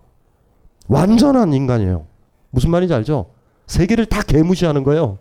[0.87, 2.05] 완전한 인간이에요.
[2.49, 3.27] 무슨 말인지 알죠?
[3.67, 5.17] 세계를 다 개무시하는 거예요.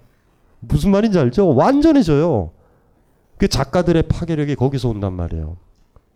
[0.60, 1.54] 무슨 말인지 알죠?
[1.54, 2.50] 완전해져요.
[3.36, 5.56] 그 작가들의 파괴력이 거기서 온단 말이에요.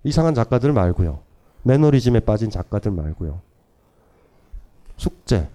[0.04, 1.20] 이상한 작가들 말고요.
[1.62, 3.40] 매너리즘에 빠진 작가들 말고요.
[4.96, 5.48] 숙제.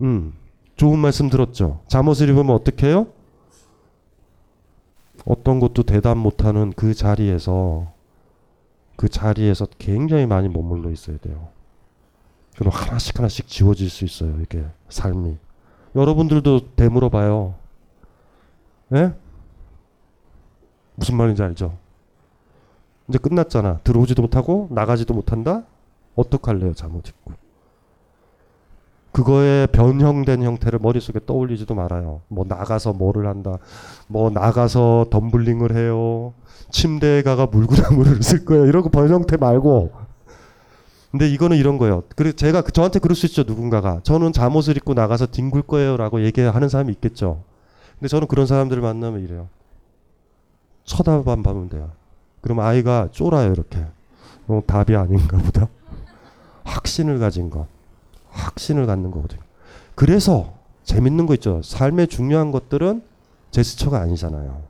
[0.00, 0.32] 음.
[0.76, 1.80] 좋은 말씀 들었죠.
[1.88, 3.08] 잠옷을 입으면 어떻게 해요?
[5.24, 7.92] 어떤 것도 대답 못하는 그 자리에서
[8.96, 11.48] 그 자리에서 굉장히 많이 머물러 있어야 돼요.
[12.58, 14.36] 그럼 하나씩 하나씩 지워질 수 있어요.
[14.42, 15.38] 이게 삶이.
[15.94, 17.54] 여러분들도 되물어 봐요.
[18.94, 19.14] 예?
[20.96, 21.78] 무슨 말인지 알죠?
[23.08, 23.78] 이제 끝났잖아.
[23.84, 25.62] 들어오지도 못하고 나가지도 못한다?
[26.16, 27.32] 어떡할래요, 잠옷 입고.
[29.12, 32.22] 그거에 변형된 형태를 머릿속에 떠올리지도 말아요.
[32.26, 33.58] 뭐 나가서 뭐를 한다.
[34.08, 36.34] 뭐 나가서 덤블링을 해요.
[36.70, 38.66] 침대에 가가 물구나무를 쓸 거예요.
[38.66, 40.07] 이런 거 변형태 말고.
[41.10, 42.02] 근데 이거는 이런 거예요.
[42.16, 43.44] 그리고 제가 그- 저한테 그럴 수 있죠.
[43.44, 44.00] 누군가가.
[44.02, 47.42] 저는 잠옷을 입고 나가서 뒹굴 거예요라고 얘기하는 사람이 있겠죠.
[47.98, 49.48] 근데 저는 그런 사람들을 만나면 이래요.
[50.84, 51.90] 쳐다만 보면 돼요.
[52.40, 53.84] 그럼 아이가 쫄아요, 이렇게.
[54.46, 55.68] 어, 답이 아닌가 보다.
[56.64, 57.66] 확신을 가진 것.
[58.30, 59.40] 확신을 갖는 거거든요.
[59.94, 60.54] 그래서
[60.84, 61.60] 재밌는 거 있죠.
[61.62, 63.02] 삶의 중요한 것들은
[63.50, 64.62] 제스처가 아니잖아요.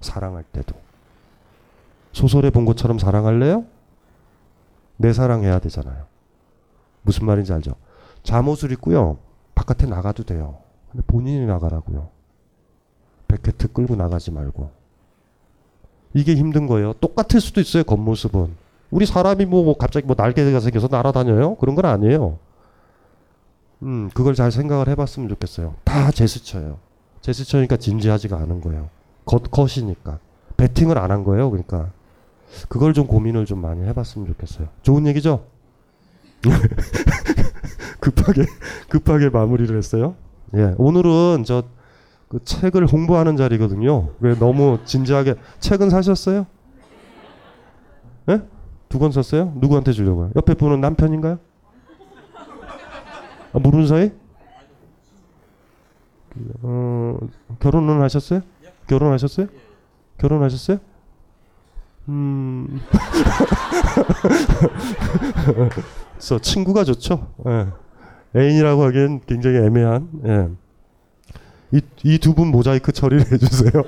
[0.00, 0.74] 사랑할 때도.
[2.12, 3.64] 소설에 본 것처럼 사랑할래요?
[4.96, 6.04] 내 사랑해야 되잖아요.
[7.02, 7.72] 무슨 말인지 알죠?
[8.22, 9.18] 잠옷을 입고요.
[9.54, 10.58] 바깥에 나가도 돼요.
[10.90, 12.08] 근데 본인이 나가라고요.
[13.28, 14.70] 백해트 끌고 나가지 말고.
[16.14, 16.92] 이게 힘든 거예요.
[16.94, 17.82] 똑같을 수도 있어요.
[17.84, 18.54] 겉모습은.
[18.90, 21.56] 우리 사람이 뭐, 뭐 갑자기 뭐 날개가 생겨서 날아다녀요?
[21.56, 22.38] 그런 건 아니에요.
[23.82, 25.74] 음, 그걸 잘 생각을 해봤으면 좋겠어요.
[25.84, 26.78] 다 제스처예요.
[27.20, 28.88] 제스처니까 진지하지가 않은 거예요.
[29.24, 30.20] 겉, 컷이니까.
[30.56, 31.50] 배팅을 안 한 거예요.
[31.50, 31.90] 그러니까.
[32.68, 34.68] 그걸 좀 고민을 좀 많이 해봤으면 좋겠어요.
[34.82, 35.46] 좋은 얘기죠?
[38.00, 38.44] 급하게,
[38.88, 40.14] 급하게 마무리를 했어요.
[40.54, 40.74] 예.
[40.76, 41.64] 오늘은 저,
[42.28, 44.10] 그 책을 홍보하는 자리거든요.
[44.20, 46.46] 왜 너무 진지하게, 책은 사셨어요?
[48.30, 48.42] 예?
[48.88, 49.52] 두 권 샀어요?
[49.56, 50.30] 누구한테 주려고요?
[50.36, 51.38] 옆에 분은 남편인가요?
[53.52, 54.10] 아, 모르는 사이?
[56.62, 57.18] 어,
[57.60, 58.40] 결혼은 하셨어요?
[58.88, 59.46] 결혼하셨어요?
[60.18, 60.78] 결혼하셨어요?
[62.08, 62.80] 음.
[66.14, 67.28] 그래서 친구가 좋죠.
[67.46, 67.66] 예.
[68.36, 70.08] 애인이라고 하기엔 굉장히 애매한.
[70.26, 70.48] 예.
[72.04, 73.72] 이두 분 모자이크 처리를 해주세요.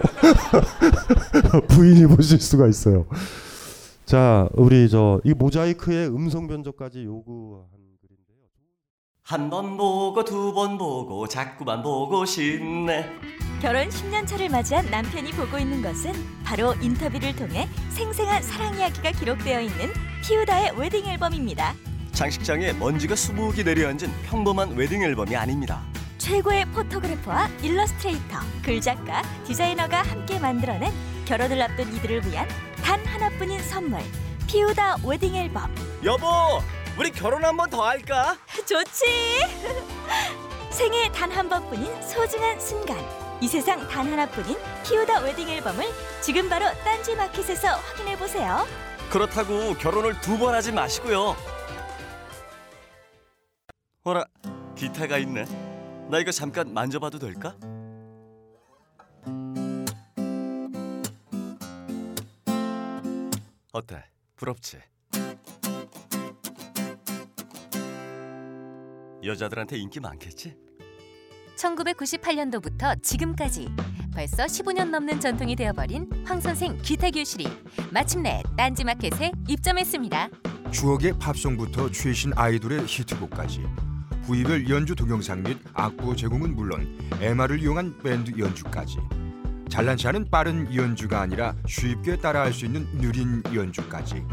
[1.69, 3.07] 부인이 보실 수가 있어요.
[4.05, 7.64] 자, 우리 저 이 모자이크의 음성 변조까지 요구
[9.31, 13.11] 한한번 보고 두 번 보고 자꾸만 보고 싶네
[13.61, 16.12] 결혼 10년 차를 맞이한 남편이 보고 있는 것은
[16.45, 21.74] 바로 인터뷰를 통해 생생한 사랑 이야기가 기록되어 있는 피우다의 웨딩 앨범입니다.
[22.12, 25.83] 장식장에 먼지가 수북이 내려앉은 평범한 웨딩 앨범이 아닙니다.
[26.18, 30.93] 최고의 photographer와 일러스트레이터, 글작가, 디자이너가 함께 만들어낸
[31.24, 32.47] 결혼을 앞둔 이들을 위한
[32.77, 34.01] 단 하나뿐인 선물
[34.47, 35.74] 피우다 웨딩 앨범
[36.05, 36.61] 여보,
[36.99, 38.36] 우리 결혼 한 번 더 할까?
[38.66, 39.05] 좋지
[40.70, 42.97] 생애 단 한 번뿐인 소중한 순간
[43.40, 45.84] 이 세상 단 하나뿐인 피우다 웨딩 앨범을
[46.22, 48.66] 지금 바로 딴지 마켓에서 확인해 보세요
[49.11, 51.36] 그렇다고 결혼을 두 번 하지 마시고요.
[54.03, 54.24] 어라,
[54.76, 55.44] 기타가 있네.
[56.11, 57.55] 나 이거 잠깐 만져봐도 될까?
[63.72, 64.05] 어때?
[64.36, 64.78] 부럽지?
[69.25, 70.57] 여자들한테 인기 많겠지?
[71.57, 73.69] 1998년도부터 지금까지
[74.14, 77.49] 벌써 15년 넘는 전통이 되어버린 황 선생 기타 교실이
[77.91, 80.29] 마침내 딴지 마켓에 입점했습니다.
[80.71, 83.62] 추억의 팝송부터 최신 아이돌의 히트곡까지
[84.25, 88.99] 부위별 연주 동영상 및 악보 제공은 물론 MR을 이용한 밴드 연주까지
[89.69, 94.25] 잘난치 않은 빠른 연주가 아니라 쉽게 따라할 수 있는 느린 연주까지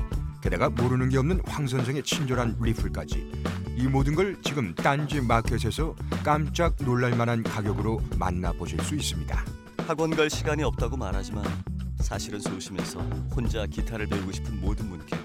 [0.44, 3.32] 게다가 모르는 게 없는 황 선생의 친절한 리플까지
[3.78, 9.42] 이 모든 걸 지금 딴지 마켓에서 깜짝 놀랄 만한 가격으로 만나보실 수 있습니다.
[9.88, 11.46] 학원 갈 시간이 없다고 말하지만
[12.02, 13.00] 사실은 소심해서
[13.34, 15.16] 혼자 기타를 배우고 싶은 모든 분께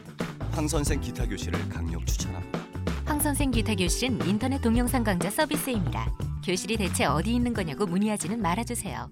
[0.53, 2.61] 황 선생 기타 교실을 강력 추천합니다.
[3.05, 6.15] 황 선생 기타 교실은 인터넷 동영상 강좌 서비스입니다.
[6.45, 9.11] 교실이 대체 어디 있는 거냐고 문의하지는 말아주세요.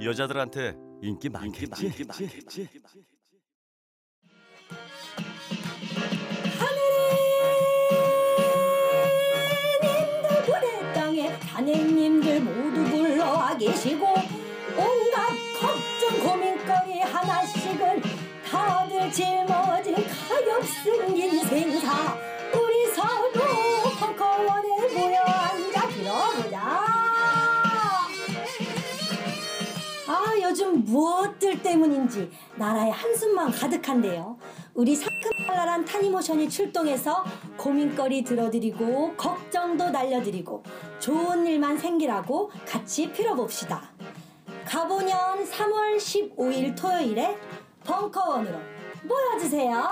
[0.00, 1.90] 여자들한테 인기 많겠지?
[9.78, 14.06] 하느님들 부대 땅에 하느님들 모두 불러와 계시고
[14.76, 18.02] 온갖 걱정 고민거리 하나씩은
[18.46, 21.80] 다들 짊어진 가엾은 인생
[30.90, 34.36] 무엇들 때문인지 나라의 한숨만 가득한데요.
[34.74, 37.24] 우리 상큼발랄한 타니모션이 출동해서
[37.56, 40.64] 고민거리 들어드리고 걱정도 날려드리고
[40.98, 43.92] 좋은 일만 생기라고 같이 빌어봅시다.
[44.64, 47.36] 가보년 3월 15일 토요일에
[47.84, 48.58] 벙커원으로
[49.04, 49.88] 모여주세요.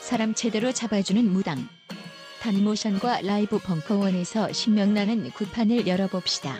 [0.00, 1.66] 사람 제대로 잡아주는 무당.
[2.42, 6.54] 단모션과 라이브 벙커원에서 신명나는 굿판을 열어봅시다.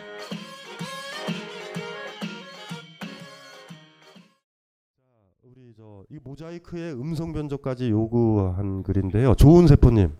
[6.09, 9.35] 이 모자이크의 음성 변조까지 요구한 글인데요.
[9.35, 10.11] 좋은 세포님.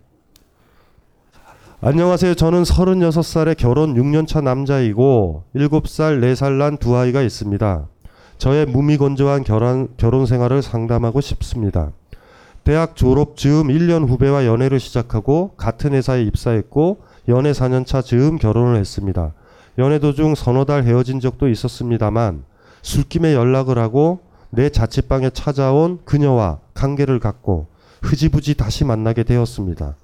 [1.80, 2.34] 안녕하세요.
[2.34, 7.88] 저는 36살에 결혼 6년차 남자이고 7살, 4살 난 두 아이가 있습니다.
[8.36, 11.92] 저의 무미건조한 결혼, 결혼 생활을 상담하고 싶습니다.
[12.64, 19.34] 대학 졸업 즈음 1년 후배와 연애를 시작하고 같은 회사에 입사했고 연애 4년차 즈음 결혼을 했습니다.
[19.78, 22.44] 연애 도중 서너 달 헤어진 적도 있었습니다만
[22.80, 27.66] 술김에 연락을 하고 내 자취방에 찾아온 그녀와 관계를 갖고
[28.02, 29.96] 흐지부지 다시 만나게 되었습니다.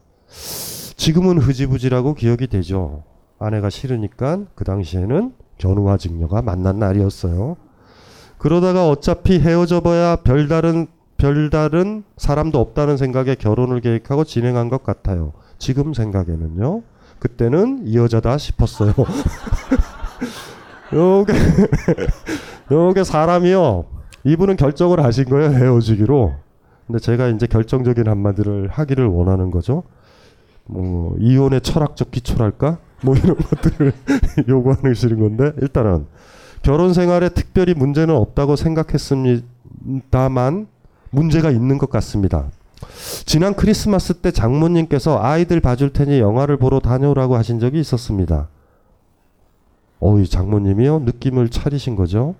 [0.97, 3.05] 지금은 흐지부지라고 기억이 되죠.
[3.39, 7.57] 아내가 싫으니까 그 당시에는 견우와 직녀가 만난 날이었어요.
[8.39, 10.89] 그러다가 어차피 헤어져 봐야 별다른
[11.21, 15.35] 별다른 사람도 없다는 생각에 결혼을 계획하고 진행한 것 같아요.
[15.59, 16.81] 지금 생각에는요.
[17.19, 18.95] 그때는 이 여자다 싶었어요.
[20.95, 21.35] 요게
[22.73, 23.85] 요게 사람이요.
[24.25, 26.33] 이분은 결정을 하신 거예요 헤어지기로.
[26.87, 29.83] 근데 제가 이제 결정적인 한마디를 하기를 원하는 거죠.
[30.65, 32.79] 뭐 이혼의 철학적 기초랄까?
[33.03, 33.93] 뭐 이런 것들을
[34.49, 36.07] 요구하는 시는 건데 일단은
[36.63, 40.69] 결혼 생활에 특별히 문제는 없다고 생각했습니다만
[41.11, 42.47] 문제가 있는 것 같습니다.
[43.27, 48.49] 지난 크리스마스 때 장모님께서 아이들 봐줄 테니 영화를 보러 다녀오라고 하신 적이 있었습니다.
[50.01, 52.35] 어이 장모님이요 느낌을 차리신 거죠.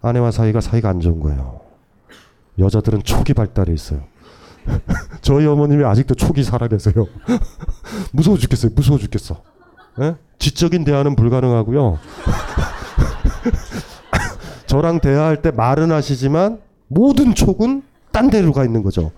[0.00, 1.60] 아내와 사이가 사이가 안 좋은 거예요.
[2.58, 4.02] 여자들은 초기 발달해 있어요.
[5.20, 7.06] 저희 어머님이 아직도 초기 살아계세요.
[8.12, 8.72] 무서워 죽겠어요.
[8.74, 9.42] 무서워 죽겠어.
[10.00, 10.16] 예?
[10.38, 11.98] 지적인 대화는 불가능하고요.
[14.66, 16.60] 저랑 대화할 때 말은 하시지만
[16.90, 19.12] 모든 촉은 딴 데로 가 있는 거죠.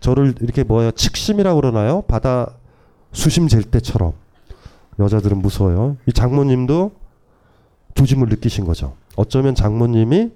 [0.00, 2.02] 저를 이렇게 뭐야 칙심이라고 그러나요?
[2.02, 2.54] 바다
[3.12, 4.14] 수심 잴 때처럼
[4.98, 5.98] 여자들은 무서워요.
[6.06, 6.92] 이 장모님도
[7.94, 8.94] 조짐을 느끼신 거죠.
[9.16, 10.30] 어쩌면 장모님이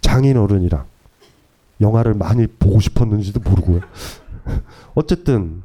[0.00, 0.86] 장인 어른이랑
[1.80, 3.80] 영화를 많이 보고 싶었는지도 모르고요.
[4.94, 5.62] 어쨌든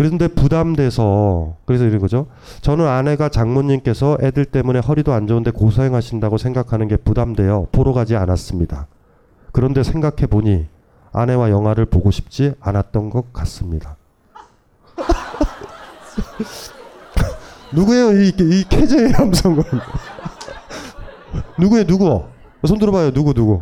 [0.00, 2.26] 그런데 부담돼서 그래서 이런 거죠.
[2.62, 8.86] 저는 아내가 장모님께서 애들 때문에 허리도 안 좋은데 고생하신다고 생각하는 게 부담되어 보러 가지 않았습니다.
[9.52, 10.68] 그런데 생각해 보니
[11.12, 13.98] 아내와 영화를 보고 싶지 않았던 것 같습니다.
[17.76, 19.62] 누구예요 이, 이 캐제의 함성은?
[21.60, 22.24] 누구예요 누구?
[22.66, 23.60] 손 들어봐요 누구 누구?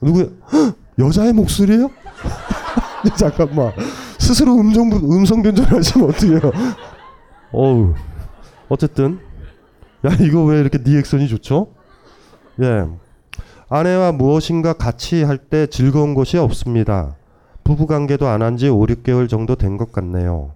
[0.00, 0.32] 누구?
[0.98, 1.90] 여자의 목소리예요?
[3.16, 3.72] 잠깐만.
[4.28, 6.40] 스스로 음성 음성 변조하시면 어떡해요?
[7.50, 7.94] 어우.
[8.68, 9.20] 어쨌든
[10.04, 11.68] 야 이거 왜 이렇게 리액션이 좋죠?
[12.60, 12.84] 예.
[13.70, 17.16] 아내와 무엇인가 같이 할 때 즐거운 것이 없습니다.
[17.64, 20.52] 부부 관계도 안 한 지 5, 6개월 정도 된 것 같네요.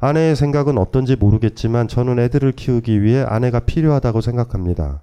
[0.00, 5.02] 아내의 생각은 어떤지 모르겠지만 저는 애들을 키우기 위해 아내가 필요하다고 생각합니다.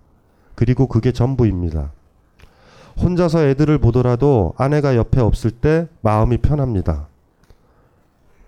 [0.56, 1.92] 그리고 그게 전부입니다.
[3.00, 7.10] 혼자서 애들을 보더라도 아내가 옆에 없을 때 마음이 편합니다.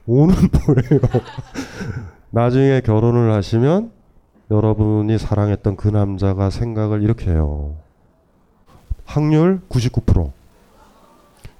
[0.10, 1.01] 오는 뭐예요?
[2.32, 3.91] 나중에 결혼을 하시면
[4.49, 7.76] 여러분이 사랑했던 그 남자가 생각을 이렇게 해요.
[9.05, 10.32] 확률 99%.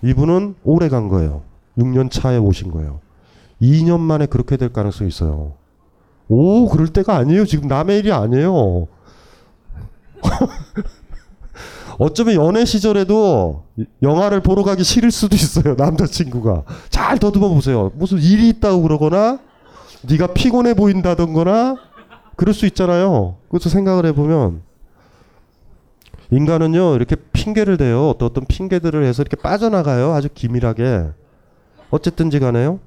[0.02, 1.44] 이분은 오래 간 거예요.
[1.78, 3.02] 6년 차에 오신 거예요.
[3.62, 5.54] 2년 만에 그렇게 될 가능성이 있어요.
[6.28, 7.46] 오, 그럴 때가 아니에요.
[7.46, 8.88] 지금 남의 일이 아니에요.
[12.00, 13.66] 어쩌면 연애 시절에도
[14.02, 15.76] 영화를 보러 가기 싫을 수도 있어요.
[15.76, 16.64] 남자친구가.
[16.90, 17.92] 잘 더듬어 보세요.
[17.96, 19.40] 무슨 일이 있다고 그러거나
[20.10, 21.76] 네가 피곤해 보인다던거나
[22.38, 23.36] 그럴 수 있잖아요.
[23.50, 24.62] 그래서 생각을 해보면
[26.32, 28.08] 인간은요 이렇게 핑계를 대요.
[28.08, 30.14] 어떤 어떤 핑계들을 해서 이렇게 빠져나가요.
[30.14, 31.10] 아주 기밀하게.
[31.90, 32.80] 어쨌든지 간에요.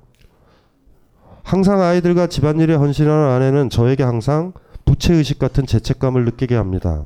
[1.43, 4.55] 항상 아이들과 집안일에 헌신하는 아내는 저에게 항상
[4.87, 7.05] 부채의식 같은 죄책감을 느끼게 합니다.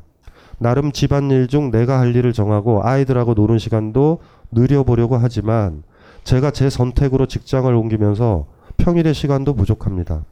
[0.59, 5.82] 나름 집안일 중 내가 할 일을 정하고 아이들하고 노는 시간도 늘려보려고 하지만
[6.24, 8.46] 제가 제 선택으로 직장을 옮기면서
[8.78, 10.24] 평일의 시간도 부족합니다.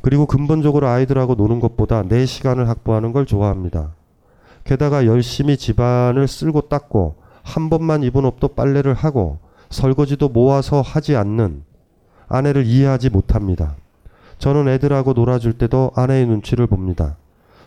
[0.00, 3.94] 그리고 근본적으로 아이들하고 노는 것보다 내 시간을 확보하는 걸 좋아합니다.
[4.64, 9.38] 게다가 열심히 집안을 쓸고 닦고 한 번만 입은 옷도 빨래를 하고
[9.70, 11.62] 설거지도 모아서 하지 않는
[12.28, 13.76] 아내를 이해하지 못합니다.
[14.38, 17.16] 저는 애들하고 놀아줄 때도 아내의 눈치를 봅니다.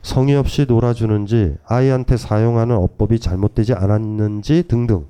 [0.07, 5.05] 성의 없이 놀아주는지 아이한테 사용하는 어법이 잘못되지 않았는지 등등.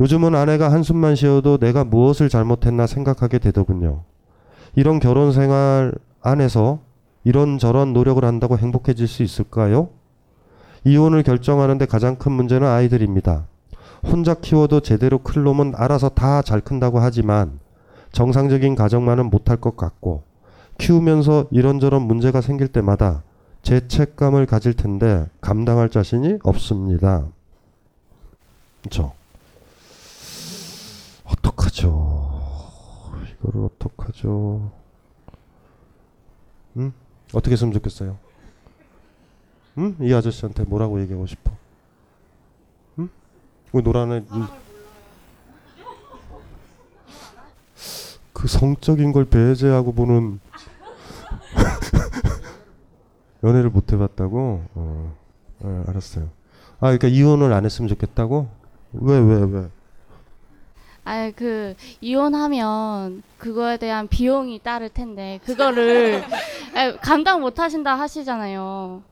[0.00, 4.02] 요즘은 아내가 한숨만 쉬어도 내가 무엇을 잘못했나 생각하게 되더군요.
[4.76, 6.80] 이런 결혼 생활 안에서
[7.24, 9.88] 이런저런 노력을 한다고 행복해질 수 있을까요?
[10.84, 13.46] 이혼을 결정하는데 가장 큰 문제는 아이들입니다.
[14.06, 17.58] 혼자 키워도 제대로 클 놈은 알아서 다 잘 큰다고 하지만
[18.12, 20.24] 정상적인 가정만은 못할 것 같고
[20.76, 23.22] 키우면서 이런저런 문제가 생길 때마다
[23.62, 27.26] 죄책감을 가질 텐데 감당할 자신이 없습니다.
[28.80, 29.12] 그렇죠?
[31.24, 32.40] 어떡하죠?
[33.40, 34.70] 이거를 어떡하죠?
[36.78, 36.92] 응?
[37.32, 38.18] 어떻게 했으면 좋겠어요?
[39.78, 39.96] 응?
[40.00, 41.52] 이 아저씨한테 뭐라고 얘기하고 싶어?
[42.98, 43.08] 응?
[43.72, 44.46] 왜 노란애 눈...
[48.32, 50.40] 그 성적인 걸 배제하고 보는
[53.42, 54.62] 연애를 못 해봤다고?
[54.74, 55.16] 어,
[55.60, 56.28] 어, 알았어요.
[56.76, 58.48] 아, 그러니까 이혼을 안 했으면 좋겠다고?
[58.92, 59.68] 왜, 왜, 왜?
[61.04, 66.22] 아, 그 이혼하면 그거에 대한 비용이 따를 텐데 그거를
[66.76, 69.02] 아, 감당 못 하신다 하시잖아요.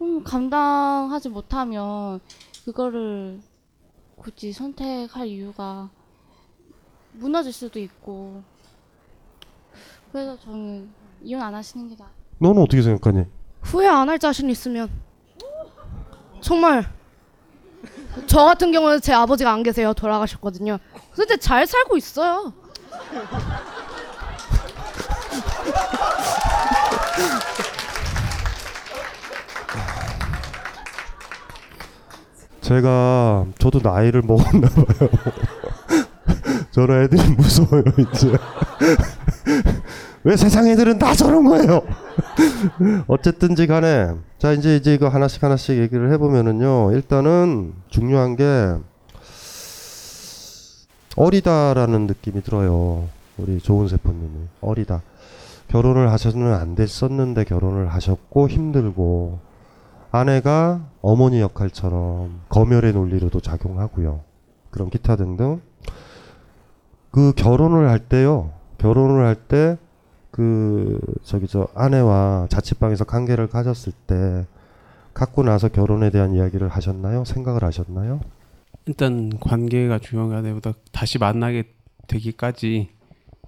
[0.00, 2.20] 음, 감당하지 못하면
[2.64, 3.40] 그거를
[4.16, 5.90] 굳이 선택할 이유가
[7.12, 8.42] 무너질 수도 있고
[10.10, 10.88] 그래서 저는
[11.22, 12.08] 이혼 안 하시는 게 나아.
[12.38, 13.24] 너는 어떻게 생각하니?
[13.62, 14.90] 후회 안 할 자신 있으면.
[16.40, 16.86] 정말.
[18.26, 19.92] 저 같은 경우는 제 아버지가 안 계세요.
[19.94, 20.78] 돌아가셨거든요.
[21.14, 22.52] 근데 잘 살고 있어요.
[32.60, 35.08] 제가 저도 나이를 먹었나 봐요.
[36.70, 38.32] 저런 애들이 무서워요 이제.
[40.24, 41.82] 왜 세상 애들은 다 저런 거예요?
[43.08, 48.44] 어쨌든지 간에 자 이제 이제 이거 하나씩 하나씩 얘기를 해보면은요 일단은 중요한 게
[51.16, 53.08] 어리다라는 느낌이 들어요.
[53.36, 55.02] 우리 좋은 세포님이 어리다.
[55.68, 59.38] 결혼을 하셔는 안 됐었는데 결혼을 하셨고 힘들고
[60.12, 64.20] 아내가 어머니 역할처럼 검열의 논리로도 작용하고요.
[64.70, 65.60] 그런 기타 등등.
[67.10, 68.52] 그 결혼을 할 때요.
[68.80, 69.76] 결혼을 할 때
[70.30, 74.46] 그 저기 저 아내와 자취방에서 관계를 가졌을 때
[75.12, 77.24] 갖고 나서 결혼에 대한 이야기를 하셨나요?
[77.24, 78.20] 생각을 하셨나요?
[78.86, 80.60] 일단 관계가 게 아니라
[80.92, 81.64] 다시 만나게
[82.06, 82.88] 되기까지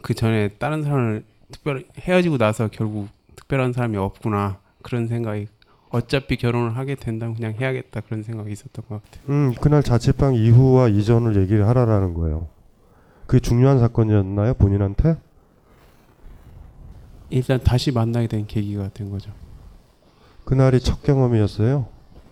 [0.02, 5.46] 그 전에 다른 사람을 특별 헤어지고 나서 결국 특별한 사람이 없구나 그런 생각이
[5.90, 9.22] 어차피 결혼을 하게 된다면 그냥 해야겠다 그런 생각이 있었던 것 같아요.
[9.28, 12.48] 음 그날 자취방 이후와 이전을 얘기를 하라라는 거예요.
[13.32, 15.16] 그게 중요한 사건이었나요 본인한테?
[17.30, 19.30] 일단 다시 만나게 된 계기가 된 거죠.
[20.44, 21.86] 그날이 첫 경험이었어요?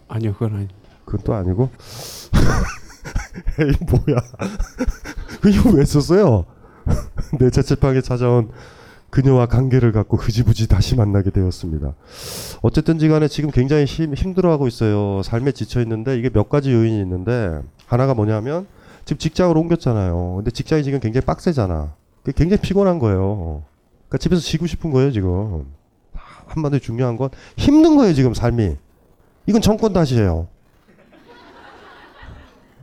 [0.09, 0.79] 아니요 그건 아닙니다.
[1.07, 1.71] 그건 또 아니고?
[3.61, 4.21] 에이 뭐야?
[5.49, 6.45] 이거 왜 썼어요?
[7.41, 8.51] 내 자취방에 찾아온
[9.09, 11.95] 그녀와 관계를 갖고 흐지부지 다시 만나게 되었습니다.
[12.61, 15.23] 어쨌든지 간에 지금 굉장히 힘, 힘들어하고 있어요.
[15.23, 18.67] 삶에 지쳐 있는데 이게 몇 가지 요인이 있는데 하나가 뭐냐면
[19.11, 20.35] 지금 직장을 옮겼잖아요.
[20.37, 21.95] 근데 직장이 지금 굉장히 빡세잖아.
[22.37, 23.65] 굉장히 피곤한 거예요.
[24.07, 25.67] 그러니까 집에서 쉬고 싶은 거예요, 지금.
[26.47, 28.77] 한마디로 중요한 건 힘든 거예요, 지금 삶이.
[29.47, 30.47] 이건 정권 탓이에요.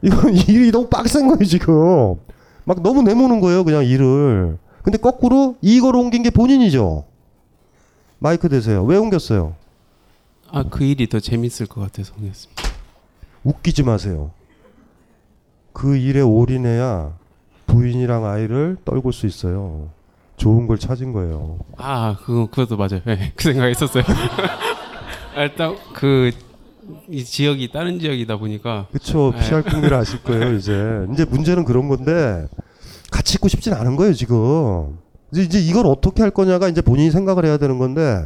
[0.02, 2.16] 이건 일이 너무 빡센 거예요, 지금.
[2.66, 4.58] 막 너무 내모는 거예요, 그냥 일을.
[4.84, 7.06] 근데 거꾸로 이걸 옮긴 게 본인이죠.
[8.20, 8.84] 마이크 대세요.
[8.84, 9.56] 왜 옮겼어요?
[10.52, 12.64] 아 그 일이 더 재밌을 것 같아서 옮겼습니다.
[13.46, 14.32] 웃기지 마세요.
[15.78, 17.12] 그 일에 올인해야
[17.68, 19.90] 부인이랑 아이를 떨굴 수 있어요.
[20.36, 21.60] 좋은 걸 찾은 거예요.
[21.78, 23.02] 아 그거 그것도 맞아요.
[23.06, 24.04] 네, 그 생각했었어요.
[25.38, 29.48] 일단 그이 지역이 다른 지역이다 보니까 그쵸 네.
[29.48, 32.48] 피할 궁리를 아실 거예요 이제 이제 문제는 그런 건데
[33.12, 34.98] 같이 있고 싶진 않은 거예요 지금
[35.32, 38.26] 이제, 이제 이걸 어떻게 할 거냐가 이제 본인이 생각을 해야 되는 건데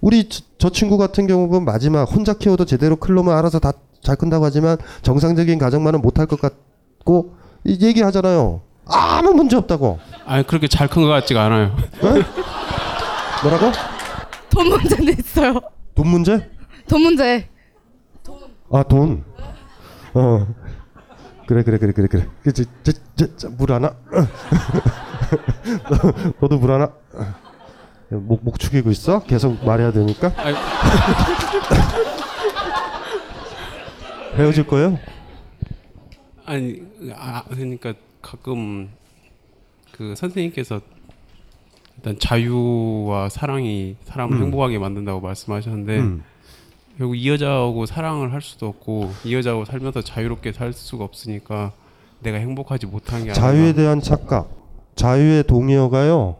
[0.00, 3.72] 우리 저, 저 친구 같은 경우는 마지막 혼자 키워도 제대로 클로면 알아서 다
[4.02, 6.54] 잘 큰다고 하지만 정상적인 가정만은 못할 것 같
[7.04, 11.74] 고이 얘기 하잖아요 아무 문제 없다고 아니 그렇게 잘 큰 것 같지가 않아요.
[13.42, 13.72] 뭐라고?
[14.50, 15.60] 돈 문제는 있어요
[15.94, 16.50] 돈 문제?
[16.88, 17.48] 돈 문제
[18.72, 19.24] 아 돈.
[20.14, 20.46] 어.
[21.46, 22.26] 그래 그래 그래 그래 그래.
[23.16, 23.94] 저저저물 하나.
[26.40, 26.90] 너도 물 하나.
[28.10, 29.20] 목, 목 축이고 있어?
[29.24, 30.32] 계속 말해야 되니까.
[34.36, 34.98] 헤어질 거예요?
[36.50, 36.82] 아니
[37.14, 38.88] 아 그러니까 가끔
[39.92, 40.80] 그 선생님께서
[41.96, 44.42] 일단 자유와 사랑이 사람을 음.
[44.42, 46.24] 행복하게 만든다고 말씀하셨는데 음.
[46.98, 51.70] 결국 이 여자하고 사랑을 할 수도 없고 이 여자하고 살면서 자유롭게 살 수가 없으니까
[52.18, 53.80] 내가 행복하지 못한 게 자유에 아닌가.
[53.80, 54.50] 대한 착각,
[54.96, 56.36] 자유의 동의어가요.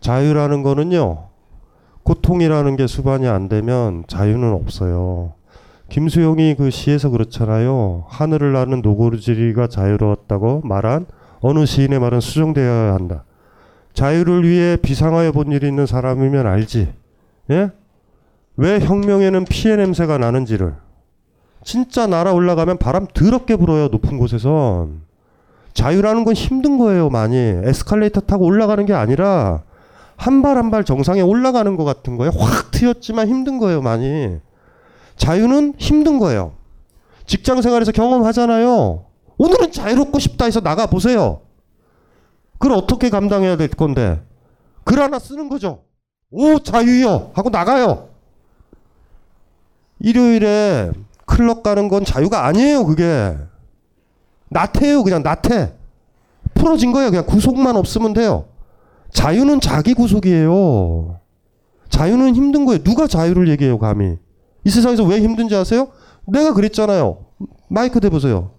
[0.00, 1.28] 자유라는 거는요.
[2.02, 5.34] 고통이라는 게 수반이 안 되면 자유는 없어요.
[5.88, 8.04] 김수용이 그 시에서 그렇잖아요.
[8.08, 11.06] 하늘을 나는 노고르지리가 자유로웠다고 말한
[11.40, 13.24] 어느 시인의 말은 수정되어야 한다.
[13.92, 16.92] 자유를 위해 비상하여 본 일이 있는 사람이면 알지.
[17.50, 17.70] 예?
[18.56, 20.74] 왜 혁명에는 피해 냄새가 나는지를.
[21.62, 23.88] 진짜 날아 올라가면 바람 더럽게 불어요.
[23.88, 25.02] 높은 곳에선.
[25.74, 27.36] 자유라는 건 힘든 거예요, 많이.
[27.36, 29.62] 에스컬레이터 타고 올라가는 게 아니라
[30.16, 32.32] 한 발 한발 정상에 올라가는 것 같은 거예요.
[32.36, 34.38] 확 트였지만 힘든 거예요, 많이.
[35.16, 36.52] 자유는 힘든 거예요.
[37.26, 39.04] 직장 생활에서 경험하잖아요.
[39.38, 41.40] 오늘은 자유롭고 싶다 해서 나가 보세요.
[42.58, 44.22] 그걸 어떻게 감당해야 될 건데?
[44.84, 45.82] 글 하나 쓰는 거죠.
[46.30, 47.30] 오, 자유요!
[47.34, 48.08] 하고 나가요.
[50.00, 50.92] 일요일에
[51.26, 53.36] 클럽 가는 건 자유가 아니에요, 그게.
[54.50, 55.74] 나태예요, 그냥 나태.
[56.54, 57.10] 풀어진 거예요.
[57.10, 58.46] 그냥 구속만 없으면 돼요.
[59.12, 61.20] 자유는 자기 구속이에요.
[61.88, 62.82] 자유는 힘든 거예요.
[62.82, 64.18] 누가 자유를 얘기해요, 감히.
[64.64, 65.88] 이 세상에서 왜 힘든지 아세요?
[66.26, 67.24] 내가 그랬잖아요.
[67.68, 68.50] 마이크 대보세요.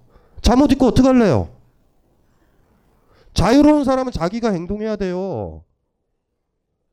[0.41, 1.49] 잠옷 입고 어떡할래요?
[3.33, 5.63] 자유로운 사람은 자기가 행동해야 돼요.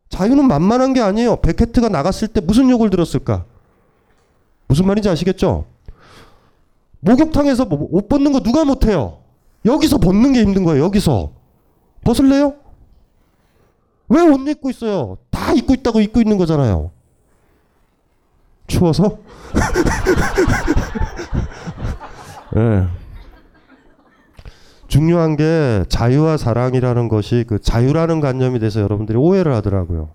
[0.08, 1.36] 자유는 만만한 게 아니에요.
[1.36, 3.44] 베케트가 나갔을 때 무슨 욕을 들었을까?
[4.66, 5.66] 무슨 말인지 아시겠죠?
[7.00, 9.18] 목욕탕에서 뭐- 옷 벗는 거 누가 못해요?
[9.64, 10.84] 여기서 벗는 게 힘든 거예요.
[10.84, 11.32] 여기서
[12.04, 12.54] 벗을래요?
[14.08, 15.18] 왜 옷 입고 있어요?
[15.30, 16.90] 다 입고 있다고 입고 있는 거잖아요.
[18.72, 19.18] 추워서?
[22.56, 22.86] 예.
[24.88, 30.10] 중요한 게 자유와 사랑이라는 것이 그 자유라는 관념이 돼서 여러분들이 오해를 하더라고요.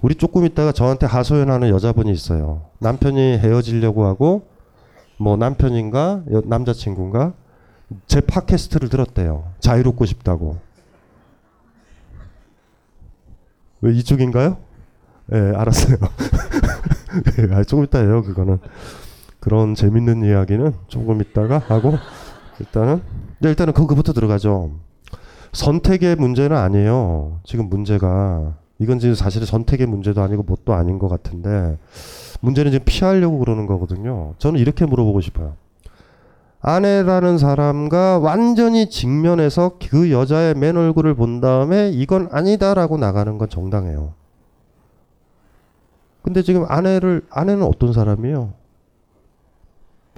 [0.00, 2.62] 우리 조금 있다가 저한테 하소연하는 여자분이 있어요.
[2.78, 4.46] 남편이 헤어지려고 하고
[5.18, 7.32] 뭐 남편인가 여- 남자친구인가
[8.06, 9.52] 제 팟캐스트를 들었대요.
[9.58, 10.58] 자유롭고 싶다고.
[13.80, 14.58] 왜 이쪽인가요?
[15.32, 15.96] 예, 알았어요.
[17.38, 18.58] 예, 아, 조금 이따 해요, 그거는.
[19.40, 21.94] 그런 재밌는 이야기는 조금 있다가 하고
[22.60, 23.00] 일단은
[23.38, 24.70] 네, 일단은 그거부터 들어가죠.
[25.52, 27.40] 선택의 문제는 아니에요.
[27.44, 31.78] 지금 문제가 이건 지금 사실은 선택의 문제도 아니고 뭣도 아닌 것 같은데
[32.40, 34.34] 문제는 지금 피하려고 그러는 거거든요.
[34.38, 35.54] 저는 이렇게 물어보고 싶어요.
[36.62, 44.12] 아내라는 사람과 완전히 직면해서 그 여자의 맨 얼굴을 본 다음에 이건 아니다라고 나가는 건 정당해요.
[46.22, 48.52] 근데 지금 아내를 아내는 어떤 사람이에요?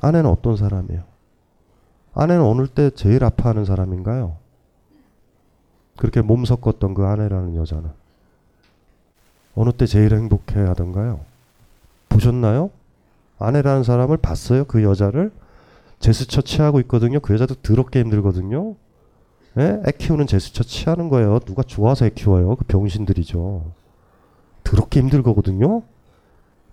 [0.00, 1.03] 아내는 어떤 사람이에요?
[2.14, 4.36] 아내는 어느 때 제일 아파하는 사람인가요?
[5.96, 7.90] 그렇게 몸 섞었던 그 아내라는 여자는
[9.55, 11.20] 어느 때 제일 행복해 하던가요?
[12.09, 12.70] 보셨나요?
[13.38, 14.64] 아내라는 사람을 봤어요?
[14.64, 15.32] 그 여자를
[16.00, 17.20] 제스처 취하고 있거든요.
[17.20, 18.74] 그 여자도 더럽게 힘들거든요.
[19.59, 19.82] 예?
[19.86, 21.38] 애 키우는 제스처 취하는 거예요.
[21.40, 22.57] 누가 좋아서 애 키워요?
[22.57, 23.64] 그 병신들이죠.
[24.64, 25.82] 더럽게 힘들 거거든요.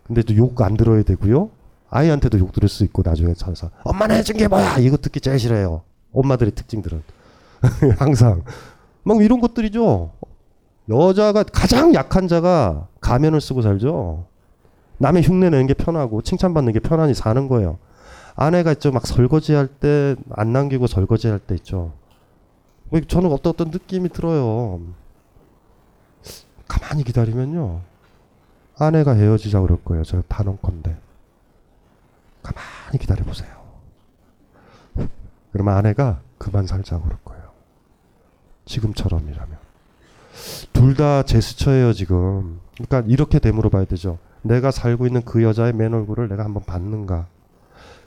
[0.09, 1.51] 근데 또 욕 안 들어야 되고요.
[1.91, 5.83] 아이한테도 욕 들을 수 있고 나중에 찾아서 엄마는 해준 게 뭐야 이거 듣기 제일 싫어요.
[6.13, 7.01] 엄마들의 특징들은
[7.97, 8.43] 항상
[9.03, 10.11] 막 이런 것들이죠.
[10.89, 14.25] 여자가 가장 약한 자가 가면을 쓰고 살죠.
[14.97, 17.77] 남의 흉내 내는 게 편하고 칭찬받는 게 편하니 사는 거예요.
[18.35, 18.91] 아내가 있죠.
[18.91, 21.93] 막 설거지 할 때 안 남기고 설거지 할 때 있죠.
[22.89, 24.81] 뭐 저는 어떤 어떤 느낌이 들어요.
[26.67, 27.81] 가만히 기다리면요.
[28.79, 30.03] 아내가 헤어지자 그럴 거예요.
[30.03, 30.95] 저 단언컨대.
[32.41, 33.49] 가만히 기다려 보세요.
[35.51, 37.43] 그러면 아내가 그만 살자고 그럴 거예요.
[38.65, 39.57] 지금처럼이라면.
[40.73, 42.59] 둘 다 제스처예요, 지금.
[42.75, 44.17] 그러니까 이렇게 되물어 봐야 되죠.
[44.41, 47.27] 내가 살고 있는 그 여자의 맨 얼굴을 내가 한번 봤는가.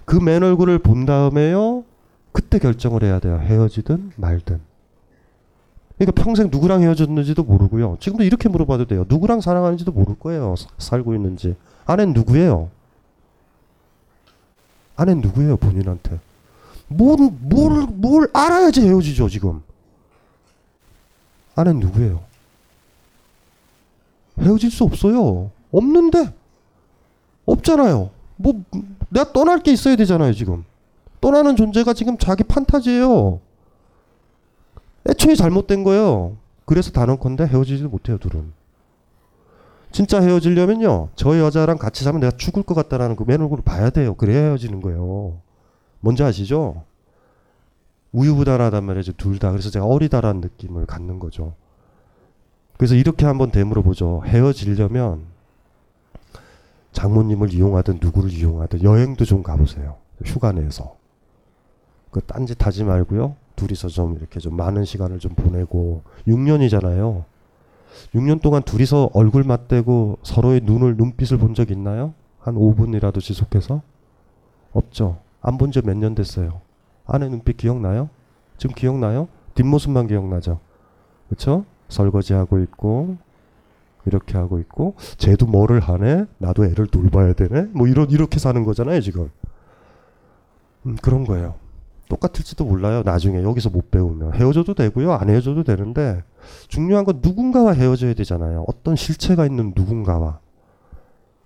[0.04, 1.84] 그 맨 얼굴을 본 다음에요.
[2.32, 3.38] 그때 결정을 해야 돼요.
[3.38, 4.60] 헤어지든 말든.
[6.05, 7.96] 그러니까 평생 누구랑 헤어졌는지도 모르고요.
[8.00, 9.05] 지금도 이렇게 물어봐도 돼요.
[9.09, 10.57] 누구랑 사랑하는지도 모를 거예요.
[10.57, 11.55] 사- 살고 있는지.
[11.84, 12.70] 아내는 누구예요?
[14.96, 16.18] 아내는 누구예요, 본인한테?
[16.88, 19.62] 뭘, 뭘, 뭘 알아야지 헤어지죠, 지금.
[21.55, 22.20] 아내는 누구예요?
[24.40, 25.50] 헤어질 수 없어요.
[25.70, 26.32] 없는데.
[27.46, 28.11] 없잖아요.
[28.36, 28.61] 뭐,
[29.09, 30.64] 내가 떠날 게 있어야 되잖아요, 지금.
[31.20, 33.38] 떠나는 존재가 지금 자기 판타지예요.
[35.09, 36.36] 애초에 잘못된 거예요.
[36.64, 38.53] 그래서 단언컨대 헤어지지도 못해요, 둘은.
[39.90, 44.14] 진짜 헤어지려면요, 저 여자랑 같이 사면 내가 죽을 것 같다라는 그 맨 얼굴을 봐야 돼요.
[44.14, 45.38] 그래야 헤어지는 거예요.
[46.00, 46.84] 뭔지 아시죠?
[48.12, 49.50] 우유부단하단 말이죠, 둘 다.
[49.50, 51.55] 그래서 제가 어리다라는 느낌을 갖는 거죠.
[52.76, 54.22] 그래서 이렇게 한번 되물어 보죠.
[54.24, 55.24] 헤어지려면
[56.92, 59.96] 장모님을 이용하든 누구를 이용하든 여행도 좀 가보세요.
[60.24, 60.96] 휴가 내서.
[62.11, 63.36] 그 딴짓 하지 말고요.
[63.57, 67.24] 둘이서 좀 이렇게 좀 많은 시간을 좀 보내고 6년이잖아요.
[68.14, 72.14] 6년 동안 둘이서 얼굴 맞대고 서로의 눈을 눈빛을 본 적 있나요?
[72.38, 73.82] 한 5분이라도 지속해서?
[74.72, 75.18] 없죠.
[75.42, 76.61] 안 본 지 몇 년 됐어요.
[77.07, 78.09] 아내 눈빛 기억나요?
[78.57, 79.28] 지금 기억나요?
[79.55, 80.61] 뒷모습만 기억나죠.
[81.28, 81.64] 그렇죠?
[81.88, 83.16] 설거지 하고 있고
[84.07, 86.24] 이렇게 하고 있고 쟤도 뭐를 하네?
[86.38, 87.68] 나도 애를 돌봐야 되네?
[87.72, 89.30] 뭐 이런 이렇게 사는 거잖아요, 지금.
[90.86, 91.55] 음, 그런 거예요.
[92.12, 93.02] 똑같을지도 몰라요.
[93.04, 95.12] 나중에 여기서 못 배우면 헤어져도 되고요.
[95.12, 96.22] 안 헤어져도 되는데
[96.68, 98.66] 중요한 건 누군가와 헤어져야 되잖아요.
[98.68, 100.38] 어떤 실체가 있는 누군가와.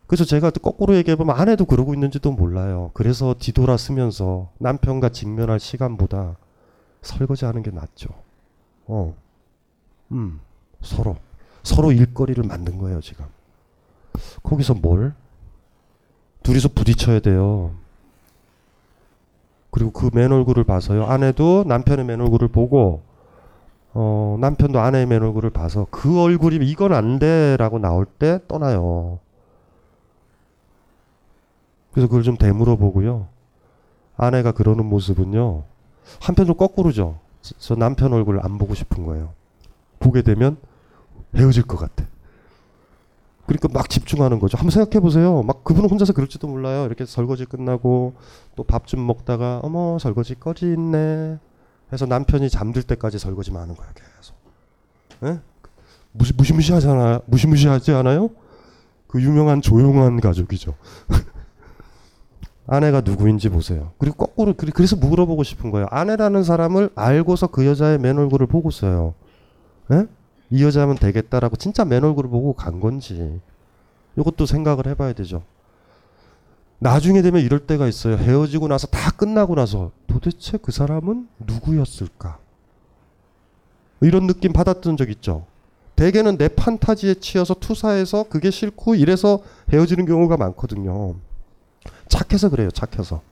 [0.09, 2.91] 그래서 제가 거꾸로 얘기해보면 아내도 그러고 있는지도 몰라요.
[2.95, 6.37] 그래서 뒤돌아서면서 남편과 직면할 시간보다
[7.03, 8.09] 설거지하는 게 낫죠.
[8.87, 9.15] 어,
[10.11, 10.41] 음,
[10.81, 11.17] 서로
[11.63, 13.25] 서로 일거리를 만든 거예요 지금.
[14.43, 15.15] 거기서 뭘?
[16.43, 17.75] 둘이서 부딪혀야 돼요.
[19.77, 21.05] 그리고 그 맨 얼굴을 봐서요.
[21.05, 23.03] 아내도 남편의 맨 얼굴을 보고
[23.93, 29.19] 어, 남편도 아내의 맨 얼굴을 봐서 그 얼굴이 이건 안 돼라고 나올 때 떠나요.
[31.93, 33.27] 그래서 그걸 좀 되물어 보고요.
[34.17, 35.65] 아내가 그러는 모습은요.
[36.23, 37.19] 한편으로 거꾸로죠.
[37.43, 39.35] 저 남편 얼굴 안 보고 싶은 거예요.
[39.99, 40.57] 보게 되면
[41.35, 42.07] 헤어질 것 같아.
[43.47, 44.59] 그러니까 막 집중하는 거죠.
[44.59, 45.43] 한번 생각해 보세요.
[45.43, 46.85] 막 그분은 혼자서 그럴지도 몰라요.
[46.87, 48.15] 이렇게 설거지 끝나고
[48.57, 51.39] 또 밥 좀 먹다가 어머 설거지 꺼지 있네.
[51.93, 54.37] 해서 남편이 잠들 때까지 설거지만 하는 거야 계속.
[55.25, 55.41] 예?
[56.13, 57.21] 무시 무시무시하잖아.
[57.27, 58.31] 무시무시하지 않아요?
[59.07, 60.75] 그 유명한 조용한 가족이죠.
[62.67, 63.93] 아내가 누구인지 보세요.
[63.99, 65.87] 그리고 거꾸로 그래서 물어보고 싶은 거예요.
[65.91, 69.15] 아내라는 사람을 알고서 그 여자의 맨 얼굴을 보고 써요.
[69.93, 70.07] 예?
[70.51, 73.41] 이 여자면 되겠다라고 진짜 맨 얼굴을 보고 간 건지
[74.17, 75.43] 이것도 생각을 해봐야 되죠.
[76.79, 78.17] 나중에 되면 이럴 때가 있어요.
[78.17, 82.39] 헤어지고 나서 다 끝나고 나서 도대체 그 사람은 누구였을까?
[84.03, 85.47] 이런 느낌 받았던 적 있죠.
[85.97, 89.41] 대개는 내 판타지에 치여서 투사해서 그게 싫고 이래서
[89.73, 91.15] 헤어지는 경우가 많거든요.
[92.09, 92.71] 착해서 그래요.
[92.71, 93.23] 착해서.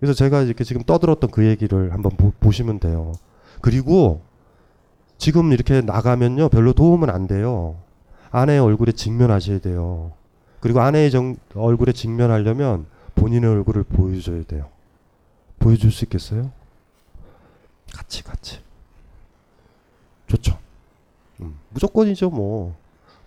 [0.00, 3.12] 그래서 제가 이렇게 지금 떠들었던 그 얘기를 한번 보, 시면 돼요.
[3.60, 4.22] 그리고
[5.18, 7.76] 지금 이렇게 나가면요 별로 도움은 안 돼요.
[8.30, 10.12] 아내의 얼굴에 직면하셔야 돼요.
[10.60, 14.66] 그리고 아내의 정, 얼굴에 직면하려면 본인의 얼굴을 보여줘야 돼요.
[15.58, 16.50] 보여줄 수 있겠어요?
[17.92, 18.60] 같이 같이.
[20.26, 20.58] 좋죠.
[21.40, 22.74] 음, 무조건이죠 뭐.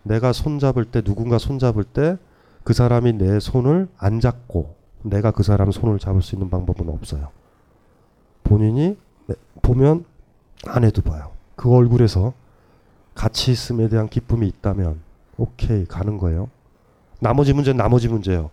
[0.04, 2.18] 내가 손 잡을 때 누군가 손 잡을 때
[2.64, 7.30] 그 사람이 내 손을 안 잡고 내가 그 사람 손을 잡을 수 있는 방법은 없어요.
[8.44, 8.98] 본인이
[9.62, 10.06] 보면
[10.68, 11.32] 아내도 봐요.
[11.56, 12.34] 그 얼굴에서
[13.14, 15.02] 같이 있음에 대한 기쁨이 있다면
[15.38, 16.50] 오케이 가는 거예요.
[17.20, 18.50] 나머지 문제는 나머지 문제예요.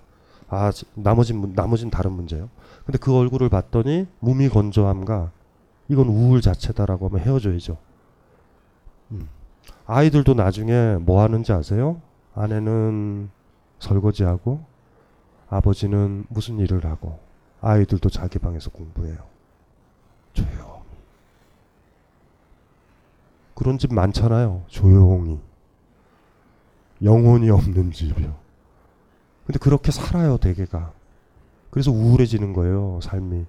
[0.49, 2.49] 아 나머지 나머지는 다른 문제예요.
[2.85, 5.31] 근데 그 얼굴을 봤더니 무미건조함과
[5.89, 7.77] 이건 우울 자체다라고 하면 헤어져야죠.
[9.13, 9.29] 음.
[9.87, 12.01] 아이들도 나중에 뭐 하는지 아세요?
[12.35, 13.31] 아내는
[13.79, 14.65] 설거지하고
[15.49, 17.19] 아버지는 무슨 일을 하고
[17.61, 19.17] 아이들도 자기 방에서 공부해요.
[20.33, 20.68] 조용.
[23.69, 24.65] 그런 집 많잖아요.
[24.69, 25.39] 조용히.
[27.03, 28.35] 영혼이 없는 집이요.
[29.45, 30.95] 근데 그렇게 살아요, 대개가.
[31.69, 33.45] 그래서 우울해지는 거예요, 삶이.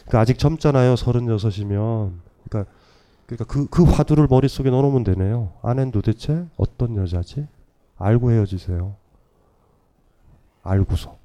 [0.00, 2.20] 그러니까 아직 젊잖아요, 서른여섯이면.
[2.48, 2.72] 그러니까,
[3.26, 5.52] 그러니까 그, 그 화두를 머릿속에 넣어놓으면 되네요.
[5.62, 7.46] 아내는 도대체 어떤 여자지?
[7.96, 8.96] 알고 헤어지세요.
[10.64, 11.16] 알고서.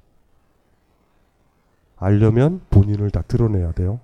[1.96, 3.98] 알려면 본인을 다 드러내야 돼요.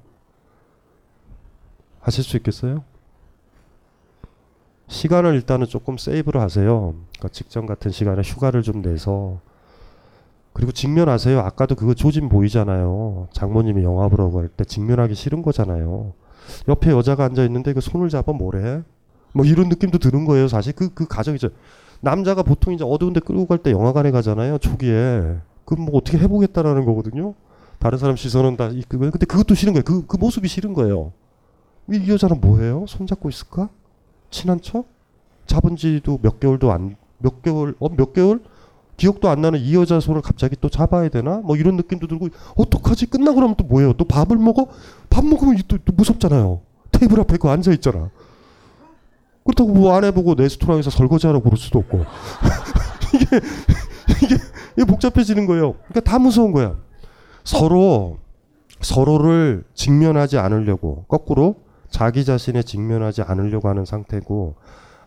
[2.00, 2.82] 하실 수 있겠어요?
[4.88, 6.94] 시간을 일단은 조금 세이브를 하세요.
[7.18, 9.40] 그러니까 직전 같은 시간에 휴가를 좀 내서
[10.52, 11.38] 그리고 직면하세요.
[11.40, 13.28] 아까도 그거 조짐 보이잖아요.
[13.32, 16.12] 장모님이 영화 보러 갈 때 직면하기 싫은 거잖아요.
[16.68, 18.82] 옆에 여자가 앉아 있는데 그 손을 잡아 뭐래?
[19.34, 20.48] 뭐 이런 느낌도 드는 거예요.
[20.48, 21.50] 사실 그, 그 가정이죠.
[22.00, 24.58] 남자가 보통 이제 어두운데 끌고 갈 때 영화관에 가잖아요.
[24.58, 25.36] 초기에.
[25.64, 27.34] 그럼 뭐 어떻게 해보겠다라는 거거든요.
[27.78, 29.84] 다른 사람 시선은 다, 근데 그것도 싫은 거예요.
[29.84, 31.12] 그, 그 모습이 싫은 거예요.
[31.92, 32.86] 이 여자는 뭐예요?
[32.88, 33.68] 손잡고 있을까?
[34.30, 34.86] 친한 척?
[35.46, 38.40] 잡은 지도 몇 개월도 안, 몇 개월, 어, 몇 개월?
[38.96, 41.36] 기억도 안 나는 이 여자 손을 갑자기 또 잡아야 되나?
[41.44, 43.06] 뭐 이런 느낌도 들고, 어떡하지?
[43.06, 43.92] 끝나고 나면 또 뭐예요?
[43.92, 44.68] 또 밥을 먹어?
[45.10, 46.60] 밥 먹으면 또, 또 무섭잖아요.
[46.92, 48.10] 테이블 앞에 그 앉아 있잖아.
[49.44, 52.04] 그렇다고 뭐 안 해보고 레스토랑에서 설거지하라고 그럴 수도 없고.
[53.14, 53.40] 이게,
[54.24, 54.36] 이게,
[54.76, 55.74] 이게 복잡해지는 거예요.
[55.88, 56.76] 그러니까 다 무서운 거야.
[57.44, 58.18] 서로,
[58.80, 61.56] 서로를 직면하지 않으려고, 거꾸로
[61.90, 64.54] 자기 자신에 직면하지 않으려고 하는 상태고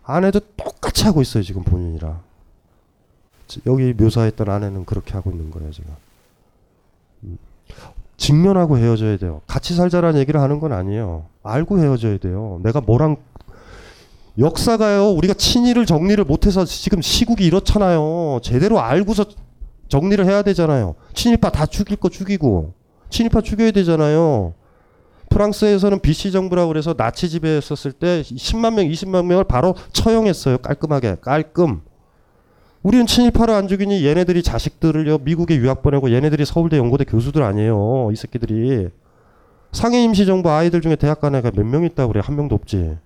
[0.02, 2.20] 아내도 똑같이 하고 있어요 지금 본인이랑.
[3.46, 5.92] 지- 여기 묘사했던 아내는 그렇게 하고 있는 거예요 지금.
[7.24, 7.38] 음.
[8.16, 9.40] 직면하고 헤어져야 돼요.
[9.46, 11.26] 같이 살자라는 얘기를 하는 건 아니에요.
[11.42, 12.60] 알고 헤어져야 돼요.
[12.62, 13.16] 내가 뭐랑
[14.38, 15.10] 역사가요.
[15.10, 18.40] 우리가 친일을 정리를 못해서 지금 시국이 이렇잖아요.
[18.42, 19.24] 제대로 알고서
[19.88, 20.94] 정리를 해야 되잖아요.
[21.14, 22.72] 친일파 다 죽일 거 죽이고
[23.10, 24.54] 친일파 죽여야 되잖아요.
[25.30, 30.58] 프랑스에서는 BC 정부라고 그래서 나치 지배했었을 때 10만 명, 20만 명을 바로 처형했어요.
[30.58, 31.16] 깔끔하게.
[31.22, 31.80] 깔끔.
[32.82, 38.10] 우리는 친일파를 안 죽이니 얘네들이 자식들을요 미국에 유학 보내고 얘네들이 서울대 연고대 교수들 아니에요.
[38.12, 38.88] 이 새끼들이.
[39.72, 42.20] 상해 임시정부 아이들 중에 대학 간 애가 몇 명 있다고 그래.
[42.24, 42.96] 한 명도 없지.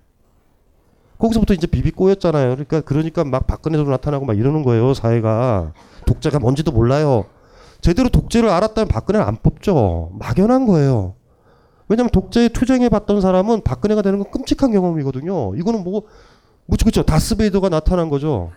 [1.19, 2.49] 거기서부터 이제 비비 꼬였잖아요.
[2.55, 4.93] 그러니까 그러니까 막 박근혜도 나타나고 막 이러는 거예요.
[4.93, 5.73] 사회가
[6.05, 7.25] 독재가 뭔지도 몰라요.
[7.81, 10.11] 제대로 독재를 알았다면 박근혜를 안 뽑죠.
[10.19, 11.13] 막연한 거예요.
[11.87, 15.55] 왜냐면 독재에 투쟁해 봤던 사람은 박근혜가 되는 건 끔찍한 경험이거든요.
[15.55, 16.03] 이거는 뭐
[16.65, 18.51] 무지 그죠 다스베이더가 나타난 거죠.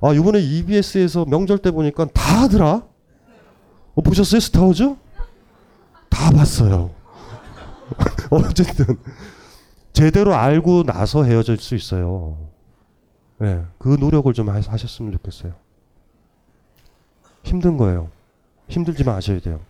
[0.00, 2.86] 아 이번에 EBS에서 명절 때 보니까 다 하더라.
[3.94, 4.94] 어, 보셨어요 스타워즈?
[6.08, 6.90] 다 봤어요.
[8.30, 8.98] 어쨌든
[9.92, 12.36] 제대로 알고 나서 헤어질 수 있어요.
[13.38, 15.52] 네, 그 노력을 좀 하- 하셨으면 좋겠어요.
[17.44, 18.08] 힘든 거예요.
[18.68, 19.60] 힘들지만 아셔야 돼요.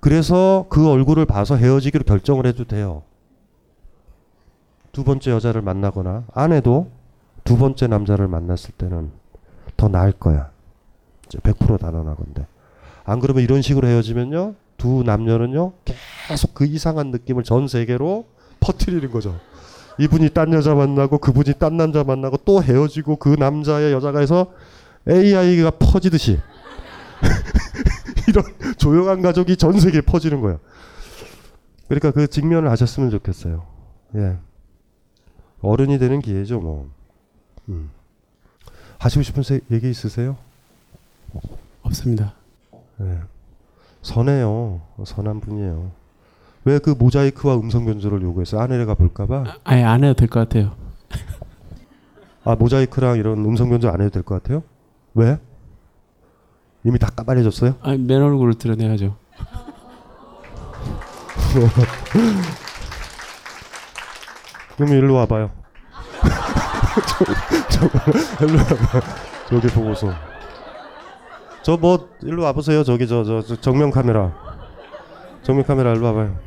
[0.00, 3.02] 그래서 그 얼굴을 봐서 헤어지기로 결정을 해도 돼요.
[4.92, 6.90] 두 번째 여자를 만나거나 아내도
[7.44, 9.10] 두 번째 남자를 만났을 때는
[9.76, 10.50] 더 나을 거야.
[11.26, 12.46] 이제 100% 단언하건데.
[13.04, 14.54] 안 그러면 이런 식으로 헤어지면요.
[14.76, 15.72] 두 남녀는요.
[16.28, 18.26] 계속 그 이상한 느낌을 전 세계로
[18.60, 19.38] 퍼뜨리는 거죠.
[19.98, 24.52] 이분이 딴 여자 만나고 그분이 딴 남자 만나고 또 헤어지고 그 남자의 여자가 해서
[25.08, 26.40] AI가 퍼지듯이
[28.30, 28.44] 이런
[28.78, 30.58] 조용한 가족이 전 세계에 퍼지는 거예요.
[31.88, 33.66] 그러니까 그 직면을 하셨으면 좋겠어요.
[34.16, 34.38] 예.
[35.60, 36.88] 어른이 되는 기회죠, 뭐.
[37.68, 37.90] 음.
[38.98, 40.36] 하시고 싶은 세- 얘기 있으세요?
[41.82, 42.34] 없습니다.
[43.00, 43.18] 예.
[44.02, 44.80] 선해요.
[45.04, 45.90] 선한 분이에요.
[46.64, 48.60] 왜 그 모자이크와 음성 변조를 요구했어요?
[48.60, 49.58] 아내가 볼까봐?
[49.64, 50.74] 아예 안 해도 될 것 같아요.
[52.44, 54.62] 아 모자이크랑 이런 음성 변조 안 해도 될 것 같아요?
[55.14, 55.38] 왜?
[56.84, 57.74] 이미 다 까발려졌어요?
[57.82, 59.16] 아니 맨 얼굴을 드러내야죠.
[64.76, 65.50] 그럼 일로 와봐요.
[67.68, 67.86] 저, 저,
[68.46, 69.00] 일로 와봐.
[69.48, 70.12] 저기 보고서.
[71.62, 72.82] 저 뭐 일로 와보세요.
[72.84, 74.32] 저기 저, 저, 저 정면 카메라.
[75.42, 76.38] 정면 카메라 일로 와봐요.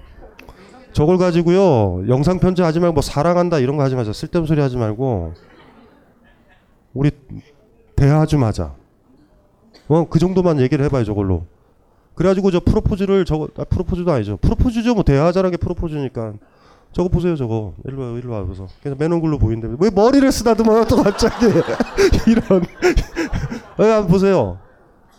[0.93, 4.13] 저걸 가지고요 영상 편집하지 말고 뭐 사랑한다 이런 거 하지 마세요.
[4.13, 5.33] 쓸데없는 소리 하지 말고
[6.93, 7.11] 우리
[7.95, 8.73] 대화 좀 하자.
[9.89, 11.45] 어 그 정도만 얘기를 해봐요 저걸로.
[12.15, 14.37] 그래가지고 저 프로포즈를 저거 아, 프로포즈도 아니죠.
[14.37, 15.03] 프로포즈죠 뭐.
[15.03, 16.33] 대화자라는 게 프로포즈니까.
[16.91, 17.73] 저거 보세요 저거.
[17.85, 18.67] 일로 와 일로 와서.
[18.81, 21.47] 그래서 맨 얼굴로 보이는데 왜 머리를 쓰다듬어요 또 갑자기?
[22.27, 22.63] 이런.
[23.79, 24.59] 여기 한번 보세요.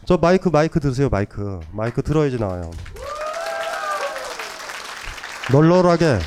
[0.05, 1.59] 저 마이크 마이크 들으세요 마이크.
[1.73, 2.71] 마이크 들어야지 나와요.
[5.53, 6.19] 널널하게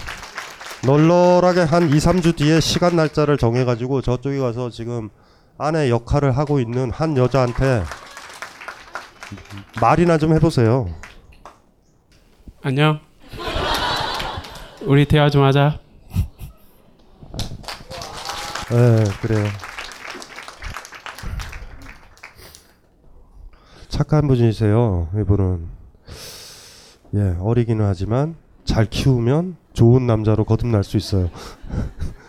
[0.86, 5.10] 널널하게 한 2, 3주 뒤에 시간 날짜를 정해가지고 저쪽에 가서 지금
[5.58, 7.84] 아내 역할을 하고 있는 한 여자한테
[9.82, 10.88] 말이나 좀 해보세요
[12.62, 13.00] 안녕.
[14.82, 15.80] 우리 대화 좀 하자.
[18.70, 19.46] 네, 그래요.
[23.88, 25.68] 착한 분이세요, 이분은.
[27.16, 28.36] 예, 어리기는 하지만
[28.66, 31.30] 잘 키우면 좋은 남자로 거듭날 수 있어요.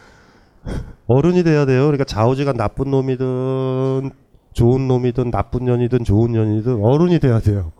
[1.09, 1.83] 어른이 돼야 돼요.
[1.83, 4.12] 그러니까 좌우지간 나쁜 놈이든
[4.53, 7.73] 좋은 놈이든 나쁜 년이든 좋은 년이든 어른이 돼야 돼요.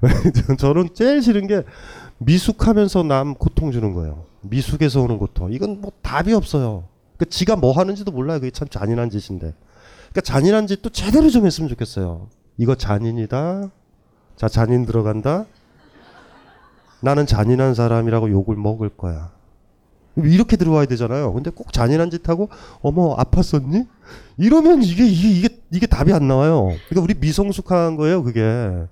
[0.58, 1.62] 저는 제일 싫은 게
[2.18, 4.24] 미숙하면서 남 고통 주는 거예요.
[4.42, 5.52] 미숙에서 오는 고통.
[5.52, 6.84] 이건 뭐 답이 없어요.
[7.16, 8.40] 그 지가 뭐 하는지도 몰라요.
[8.40, 9.54] 그게 참 잔인한 짓인데.
[10.10, 12.28] 그러니까 잔인한 짓도 제대로 좀 했으면 좋겠어요.
[12.58, 13.70] 이거 잔인이다.
[14.36, 15.46] 자, 잔인 들어간다.
[17.00, 19.30] 나는 잔인한 사람이라고 욕을 먹을 거야.
[20.16, 21.32] 이렇게 들어와야 되잖아요.
[21.32, 22.48] 근데 꼭 잔인한 짓 하고
[22.80, 23.86] 어머 아팠었니?
[24.36, 26.68] 이러면 이게 이게 이게 이게 답이 안 나와요.
[26.88, 28.86] 그러니까 우리 미성숙한 거예요, 그게.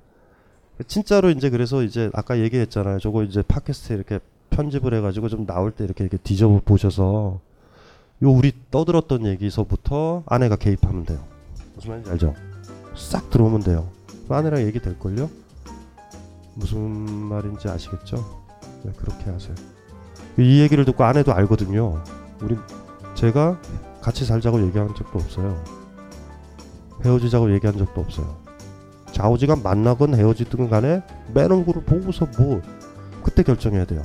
[0.86, 3.01] 진짜로 이제 그래서 이제 아까 얘기했잖아요.
[3.01, 4.18] 저거 이제 팟캐스트에 이렇게
[4.51, 7.40] 편집을 해가지고 좀 나올 때 이렇게 이렇게 뒤져 보셔서
[8.22, 11.22] 요 우리 떠들었던 얘기서부터 아내가 개입하면 돼요.
[11.74, 12.34] 무슨 말인지 알죠?
[12.97, 13.88] 싹 들어오면 돼요.
[14.28, 15.28] 아내랑 얘기 될 걸요?
[16.55, 18.16] 무슨 말인지 아시겠죠?
[18.84, 19.55] 네, 그렇게 하세요.
[20.43, 22.03] 이 얘기를 듣고 아내도 알거든요.
[22.41, 22.57] 우리
[23.15, 23.61] 제가
[24.01, 25.62] 같이 살자고 얘기한 적도 없어요.
[27.05, 28.37] 헤어지자고 얘기한 적도 없어요.
[29.12, 31.03] 좌우지간 만나건 헤어지든 간에
[31.35, 32.62] 맨 얼굴을 보고서 뭐
[33.23, 34.03] 그때 결정해야 돼요.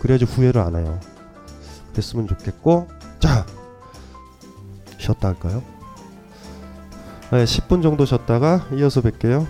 [0.00, 1.00] 그래야지 후회를 안 해요.
[1.94, 2.88] 됐으면 좋겠고
[3.18, 3.44] 자
[4.98, 5.62] 쉬었다 할까요?
[7.32, 9.46] 네, 10분 정도 쉬었다가 이어서 뵐게요.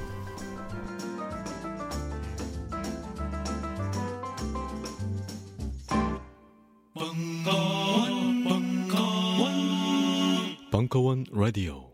[10.93, 11.92] 벙커원 라디오